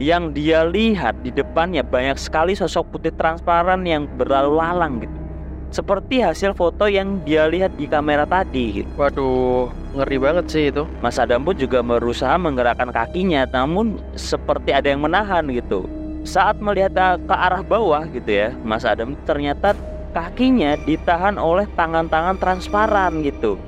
yang 0.04 0.36
dia 0.36 0.68
lihat 0.68 1.24
di 1.24 1.32
depannya 1.32 1.80
banyak 1.80 2.20
sekali 2.20 2.52
sosok 2.52 3.00
putih 3.00 3.16
transparan 3.16 3.88
yang 3.88 4.04
berlalu 4.20 4.60
lalang 4.60 5.00
gitu. 5.00 5.25
Seperti 5.74 6.22
hasil 6.24 6.56
foto 6.56 6.88
yang 6.88 7.20
dia 7.26 7.50
lihat 7.50 7.76
di 7.76 7.90
kamera 7.90 8.24
tadi 8.24 8.82
gitu. 8.82 8.90
Waduh, 8.96 9.74
ngeri 9.98 10.18
banget 10.22 10.46
sih 10.48 10.64
itu. 10.72 10.88
Mas 11.04 11.20
Adam 11.20 11.44
pun 11.44 11.58
juga 11.58 11.84
berusaha 11.84 12.38
menggerakkan 12.40 12.94
kakinya 12.94 13.44
namun 13.50 14.00
seperti 14.16 14.72
ada 14.72 14.88
yang 14.88 15.04
menahan 15.04 15.46
gitu. 15.52 15.90
Saat 16.26 16.58
melihat 16.58 16.96
ke 16.96 17.30
ke 17.30 17.36
arah 17.36 17.62
bawah 17.62 18.08
gitu 18.10 18.30
ya, 18.30 18.50
Mas 18.66 18.88
Adam 18.88 19.14
ternyata 19.28 19.76
kakinya 20.16 20.80
ditahan 20.88 21.36
oleh 21.36 21.68
tangan-tangan 21.76 22.40
transparan 22.40 23.20
gitu. 23.22 23.60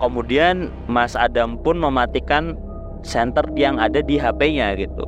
Kemudian 0.00 0.72
Mas 0.88 1.12
Adam 1.12 1.60
pun 1.60 1.76
mematikan 1.76 2.56
senter 3.04 3.44
yang 3.52 3.76
ada 3.76 4.00
di 4.00 4.16
HP-nya 4.16 4.72
gitu. 4.80 5.04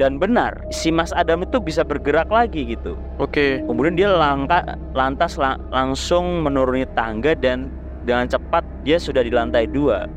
Dan 0.00 0.16
benar 0.16 0.64
si 0.72 0.88
Mas 0.88 1.12
Adam 1.12 1.44
itu 1.44 1.60
bisa 1.60 1.84
bergerak 1.84 2.32
lagi 2.32 2.72
gitu. 2.72 2.96
Oke. 3.20 3.60
Kemudian 3.68 4.00
dia 4.00 4.08
langka, 4.08 4.64
lantas 4.96 5.36
lang- 5.36 5.60
langsung 5.68 6.40
menuruni 6.40 6.88
tangga 6.96 7.36
dan 7.36 7.68
dengan 8.08 8.24
cepat 8.24 8.64
dia 8.80 8.96
sudah 8.96 9.20
di 9.20 9.28
lantai 9.28 9.68
dua. 9.68 10.08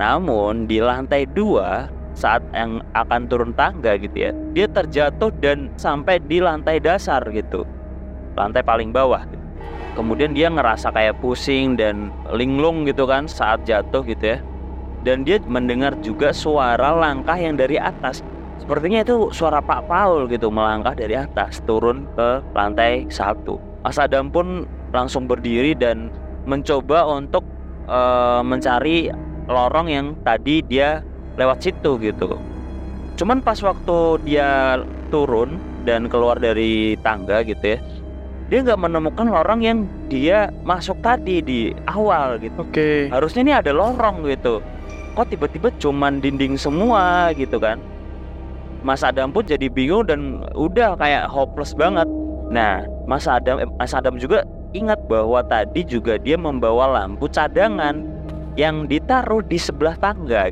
Namun 0.00 0.64
di 0.64 0.80
lantai 0.80 1.28
dua 1.28 1.92
saat 2.16 2.40
yang 2.56 2.80
akan 2.96 3.28
turun 3.28 3.52
tangga 3.52 4.00
gitu 4.00 4.16
ya, 4.16 4.32
dia 4.56 4.64
terjatuh 4.64 5.28
dan 5.44 5.68
sampai 5.76 6.16
di 6.24 6.40
lantai 6.40 6.80
dasar 6.80 7.20
gitu, 7.28 7.68
lantai 8.32 8.64
paling 8.64 8.96
bawah. 8.96 9.20
gitu. 9.28 9.44
Kemudian 9.92 10.32
dia 10.32 10.48
ngerasa 10.48 10.88
kayak 10.88 11.20
pusing 11.20 11.76
dan 11.76 12.08
linglung 12.32 12.88
gitu 12.88 13.04
kan 13.04 13.28
saat 13.28 13.68
jatuh 13.68 14.00
gitu 14.08 14.24
ya. 14.24 14.38
Dan 15.04 15.28
dia 15.28 15.36
mendengar 15.44 15.98
juga 16.00 16.32
suara 16.32 16.96
langkah 16.96 17.36
yang 17.36 17.60
dari 17.60 17.76
atas. 17.76 18.24
Sepertinya 18.62 19.02
itu 19.02 19.34
suara 19.34 19.58
Pak 19.58 19.90
Paul 19.90 20.30
gitu 20.30 20.46
melangkah 20.46 20.94
dari 20.94 21.18
atas 21.18 21.58
turun 21.66 22.06
ke 22.14 22.38
lantai 22.54 23.10
satu. 23.10 23.58
Mas 23.82 23.98
Adam 23.98 24.30
pun 24.30 24.70
langsung 24.94 25.26
berdiri 25.26 25.74
dan 25.74 26.14
mencoba 26.46 27.02
untuk 27.10 27.42
eh, 27.90 28.40
mencari 28.46 29.10
lorong 29.50 29.90
yang 29.90 30.06
tadi 30.22 30.62
dia 30.62 31.02
lewat 31.34 31.58
situ 31.58 31.98
gitu. 31.98 32.38
Cuman 33.18 33.42
pas 33.42 33.58
waktu 33.58 34.22
dia 34.22 34.78
turun 35.10 35.58
dan 35.82 36.06
keluar 36.06 36.38
dari 36.38 36.94
tangga 37.02 37.42
gitu 37.42 37.74
ya, 37.74 37.78
dia 38.46 38.58
nggak 38.62 38.78
menemukan 38.78 39.26
lorong 39.26 39.60
yang 39.66 39.78
dia 40.06 40.54
masuk 40.62 41.02
tadi 41.02 41.42
di 41.42 41.60
awal 41.90 42.38
gitu. 42.38 42.62
Oke. 42.62 43.10
Harusnya 43.10 43.42
ini 43.42 43.52
ada 43.58 43.74
lorong 43.74 44.22
gitu. 44.30 44.62
Kok 45.18 45.28
tiba-tiba 45.28 45.68
cuman 45.82 46.22
dinding 46.22 46.54
semua 46.54 47.34
gitu 47.34 47.58
kan? 47.58 47.82
Mas 48.82 49.06
Adam 49.06 49.30
pun 49.30 49.46
jadi 49.46 49.70
bingung 49.70 50.06
dan 50.10 50.42
udah 50.58 50.98
kayak 50.98 51.30
hopeless 51.30 51.72
banget. 51.74 52.06
Nah, 52.50 52.82
Mas 53.06 53.30
Adam 53.30 53.62
eh, 53.62 53.70
Mas 53.78 53.94
Adam 53.94 54.18
juga 54.18 54.42
ingat 54.74 54.98
bahwa 55.06 55.40
tadi 55.46 55.86
juga 55.86 56.18
dia 56.18 56.34
membawa 56.34 57.00
lampu 57.00 57.30
cadangan 57.30 58.02
yang 58.58 58.90
ditaruh 58.90 59.40
di 59.46 59.56
sebelah 59.56 59.94
tangga. 59.96 60.50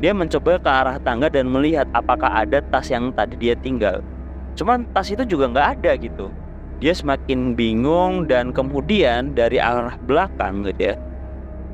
Dia 0.00 0.16
mencoba 0.16 0.56
ke 0.56 0.70
arah 0.70 0.96
tangga 1.02 1.28
dan 1.28 1.50
melihat 1.52 1.84
apakah 1.92 2.32
ada 2.32 2.64
tas 2.72 2.88
yang 2.88 3.12
tadi 3.12 3.36
dia 3.36 3.52
tinggal. 3.58 4.00
Cuman 4.56 4.88
tas 4.96 5.12
itu 5.12 5.26
juga 5.28 5.52
nggak 5.52 5.68
ada 5.80 5.92
gitu. 6.00 6.32
Dia 6.80 6.96
semakin 6.96 7.52
bingung 7.52 8.24
dan 8.24 8.56
kemudian 8.56 9.36
dari 9.36 9.60
arah 9.60 10.00
belakang 10.08 10.64
gitu 10.64 10.92
ya. 10.92 10.96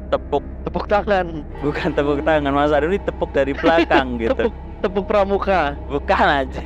Tepuk 0.07 0.45
Tepuk 0.66 0.85
tangan. 0.87 1.47
bukan 1.62 1.88
tepuk 1.95 2.21
tangan 2.23 2.53
Mas 2.55 2.71
Adam 2.75 2.90
ini 2.90 3.01
tepuk 3.03 3.31
dari 3.35 3.55
belakang 3.55 4.16
gitu. 4.23 4.35
Tepuk 4.35 4.55
tepuk 4.83 5.05
pramuka. 5.09 5.75
Bukan 5.90 6.27
aja. 6.47 6.62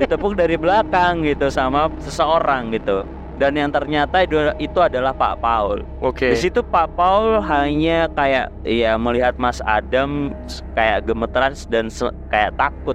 Ditepuk 0.00 0.36
dari 0.36 0.56
belakang 0.56 1.24
gitu 1.24 1.48
sama 1.48 1.88
seseorang 2.00 2.72
gitu. 2.72 3.04
Dan 3.34 3.58
yang 3.58 3.74
ternyata 3.74 4.22
itu, 4.22 4.38
itu 4.62 4.78
adalah 4.78 5.10
Pak 5.10 5.42
Paul. 5.42 5.82
Oke. 5.98 6.30
Di 6.30 6.38
situ 6.38 6.62
Pak 6.62 6.94
Paul 6.94 7.42
hanya 7.42 8.06
kayak 8.14 8.54
ya 8.62 8.94
melihat 8.94 9.34
Mas 9.42 9.58
Adam 9.66 10.30
kayak 10.78 11.02
gemeteran 11.10 11.50
dan 11.66 11.90
kayak 12.30 12.54
takut. 12.54 12.94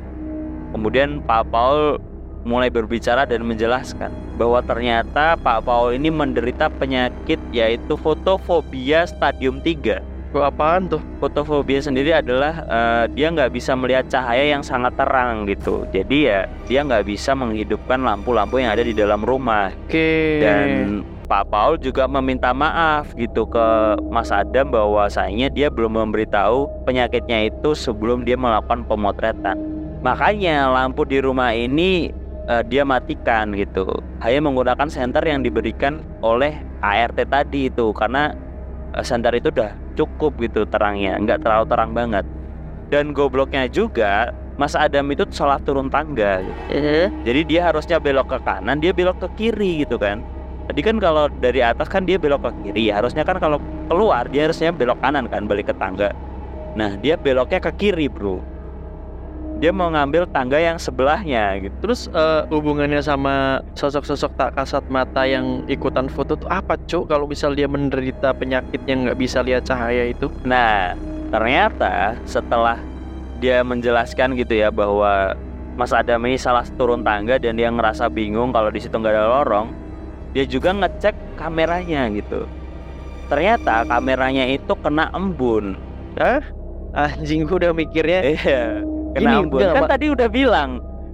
Kemudian 0.71 1.19
Pak 1.28 1.52
Paul 1.52 1.99
mulai 2.47 2.71
berbicara 2.71 3.28
dan 3.28 3.43
menjelaskan 3.43 4.12
bahwa 4.39 4.63
ternyata 4.63 5.36
Pak 5.39 5.67
Paul 5.67 5.95
ini 5.95 6.08
menderita 6.08 6.71
penyakit 6.71 7.39
yaitu 7.52 7.99
fotofobia 7.99 9.04
stadium 9.08 9.60
3. 9.60 9.99
Kok 10.30 10.45
apaan 10.45 10.86
tuh? 10.86 11.02
Fotofobia 11.17 11.82
sendiri 11.82 12.13
adalah 12.13 12.62
eh, 12.69 13.04
dia 13.17 13.34
nggak 13.34 13.49
bisa 13.49 13.73
melihat 13.73 14.06
cahaya 14.13 14.45
yang 14.54 14.62
sangat 14.62 14.93
terang 14.93 15.49
gitu. 15.49 15.89
Jadi 15.89 16.30
ya 16.30 16.45
dia 16.69 16.86
nggak 16.86 17.10
bisa 17.10 17.34
menghidupkan 17.34 18.06
lampu-lampu 18.06 18.62
yang 18.62 18.69
ada 18.69 18.86
di 18.86 18.93
dalam 18.93 19.25
rumah 19.25 19.73
Oke. 19.89 20.38
dan 20.38 21.02
Pak 21.30 21.54
Paul 21.54 21.78
juga 21.78 22.10
meminta 22.10 22.49
maaf 22.58 23.13
gitu 23.13 23.45
ke 23.45 23.65
Mas 24.10 24.34
Adam 24.34 24.73
bahwasanya 24.73 25.54
dia 25.54 25.69
belum 25.69 25.97
memberitahu 25.97 26.65
penyakitnya 26.89 27.54
itu 27.54 27.78
sebelum 27.78 28.25
dia 28.25 28.34
melakukan 28.34 28.82
pemotretan. 28.89 29.58
Makanya 30.02 30.73
lampu 30.73 31.06
di 31.06 31.21
rumah 31.21 31.54
ini 31.54 32.10
eh, 32.49 32.63
dia 32.65 32.83
matikan 32.83 33.53
gitu. 33.53 33.85
Hanya 34.19 34.39
menggunakan 34.43 34.89
senter 34.89 35.23
yang 35.23 35.45
diberikan 35.45 36.01
oleh 36.25 36.59
ART 36.81 37.23
tadi 37.29 37.69
itu 37.69 37.93
karena 37.93 38.33
eh, 38.97 39.05
senter 39.05 39.38
itu 39.38 39.53
udah 39.53 39.77
cukup 39.95 40.39
gitu 40.41 40.65
terangnya, 40.65 41.15
nggak 41.21 41.39
terlalu 41.45 41.65
terang 41.69 41.91
banget. 41.93 42.25
Dan 42.89 43.13
gobloknya 43.13 43.69
juga 43.69 44.33
Mas 44.57 44.73
Adam 44.75 45.05
itu 45.13 45.23
salah 45.31 45.62
turun 45.62 45.88
tangga. 45.88 46.41
gitu. 46.41 46.62
Eh, 46.73 47.07
Jadi 47.23 47.41
dia 47.55 47.69
harusnya 47.69 48.01
belok 48.01 48.27
ke 48.35 48.38
kanan, 48.43 48.81
dia 48.81 48.91
belok 48.91 49.21
ke 49.21 49.27
kiri 49.38 49.85
gitu 49.85 49.95
kan. 50.01 50.19
Tadi 50.67 50.81
kan 50.85 50.97
kalau 51.01 51.29
dari 51.41 51.62
atas 51.65 51.88
kan 51.89 52.05
dia 52.05 52.19
belok 52.19 52.49
ke 52.49 52.51
kiri, 52.69 52.91
harusnya 52.93 53.23
kan 53.25 53.38
kalau 53.41 53.57
keluar 53.89 54.27
dia 54.29 54.49
harusnya 54.49 54.69
belok 54.73 54.99
kanan 55.01 55.25
kan 55.31 55.45
balik 55.49 55.69
ke 55.71 55.75
tangga. 55.77 56.12
Nah, 56.77 56.93
dia 57.01 57.17
beloknya 57.17 57.57
ke 57.59 57.71
kiri, 57.73 58.05
Bro. 58.05 58.48
Dia 59.59 59.75
mau 59.75 59.91
ngambil 59.91 60.31
tangga 60.31 60.55
yang 60.55 60.79
sebelahnya 60.79 61.59
gitu. 61.59 61.75
Terus 61.83 62.07
eh, 62.15 62.47
hubungannya 62.47 63.03
sama 63.03 63.59
sosok-sosok 63.75 64.31
tak 64.39 64.55
kasat 64.55 64.87
mata 64.87 65.27
yang 65.27 65.67
ikutan 65.67 66.07
foto 66.07 66.39
tuh 66.39 66.47
apa, 66.47 66.79
Cuk? 66.87 67.11
Kalau 67.11 67.27
misal 67.27 67.51
dia 67.59 67.67
menderita 67.67 68.31
penyakit 68.31 68.79
yang 68.87 69.03
nggak 69.03 69.19
bisa 69.19 69.43
lihat 69.43 69.67
cahaya 69.67 70.07
itu? 70.07 70.31
Nah, 70.47 70.95
ternyata 71.27 72.15
setelah 72.23 72.79
dia 73.43 73.59
menjelaskan 73.59 74.39
gitu 74.39 74.63
ya 74.63 74.71
bahwa 74.71 75.35
Mas 75.75 75.91
Adam 75.91 76.23
ini 76.27 76.39
salah 76.39 76.63
turun 76.75 77.03
tangga 77.03 77.39
dan 77.39 77.55
dia 77.55 77.71
ngerasa 77.71 78.07
bingung 78.11 78.51
kalau 78.51 78.71
di 78.71 78.79
situ 78.79 78.95
nggak 78.95 79.15
ada 79.15 79.43
lorong, 79.43 79.71
dia 80.31 80.47
juga 80.47 80.71
ngecek 80.71 81.39
kameranya 81.39 82.07
gitu. 82.15 82.47
Ternyata 83.27 83.83
kameranya 83.87 84.47
itu 84.47 84.71
kena 84.79 85.11
embun. 85.11 85.75
Hah? 86.15 86.43
Anjing 86.89 87.45
gua 87.45 87.61
udah 87.61 87.71
mikirnya 87.77 88.25
Iya, 88.25 88.81
Ini 89.13 89.25
kena 89.25 89.31
embun. 89.41 89.59
enggak, 89.59 89.73
Kan 89.75 89.83
tadi 89.89 90.05
udah 90.11 90.27
bilang 90.29 90.69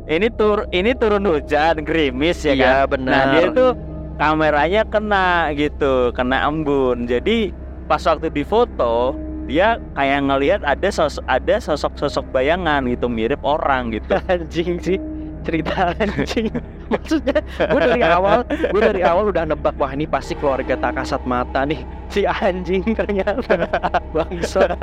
ini 0.05 0.27
tur 0.33 0.69
ini 0.69 0.91
turun 0.93 1.25
hujan 1.25 1.75
gerimis 1.81 2.43
ya 2.45 2.53
kan. 2.53 2.59
Iya 2.59 2.79
benar. 2.89 3.11
Nah 3.11 3.23
dia 3.33 3.45
tuh 3.53 3.71
kameranya 4.15 4.81
kena 4.87 5.27
gitu, 5.57 6.11
kena 6.13 6.45
embun. 6.45 7.09
Jadi 7.09 7.51
pas 7.85 8.01
waktu 8.01 8.29
difoto 8.33 9.13
dia 9.45 9.77
kayak 9.93 10.25
ngelihat 10.25 10.61
ada 10.65 10.89
sosok 10.89 11.21
ada 11.29 11.61
sosok-sosok 11.61 12.25
bayangan 12.33 12.81
gitu 12.89 13.05
mirip 13.05 13.41
orang 13.45 13.93
gitu. 13.93 14.17
anjing 14.31 14.81
sih 14.81 14.97
cerita 15.45 15.93
anjing 16.01 16.49
maksudnya 16.91 17.37
gue 17.45 17.81
dari 17.85 18.01
awal 18.01 18.41
gue 18.49 18.81
dari 18.81 19.01
awal 19.05 19.29
udah 19.29 19.45
nebak 19.45 19.77
wah 19.77 19.93
ini 19.93 20.09
pasti 20.09 20.33
keluarga 20.33 20.73
tak 20.73 20.97
kasat 20.97 21.21
mata 21.29 21.61
nih 21.69 21.85
si 22.09 22.25
anjing 22.25 22.81
ternyata 22.97 23.61
bangsa 24.15 24.73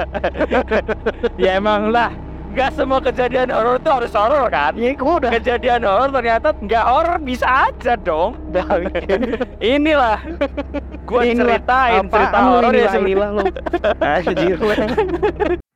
ya 1.34 1.58
emang 1.58 1.90
lah, 1.90 2.14
nggak 2.52 2.70
semua 2.76 3.00
kejadian 3.00 3.48
horor 3.48 3.80
itu 3.80 3.90
harus 3.90 4.12
horor 4.12 4.46
kan? 4.52 4.72
ya 4.76 4.92
gue 4.92 5.12
udah. 5.24 5.30
Kejadian 5.40 5.82
horor 5.88 6.08
ternyata 6.12 6.48
nggak 6.52 6.84
horor 6.84 7.16
bisa 7.18 7.46
aja 7.72 7.96
dong. 7.96 8.36
Inilah. 9.60 10.20
Gue 11.08 11.32
Inilah. 11.32 11.58
ceritain 11.58 12.04
cerita 12.12 12.38
horor 12.44 12.72
ya 12.76 12.88
inilah 12.92 13.28
lu? 13.32 13.44
anjir 14.00 14.58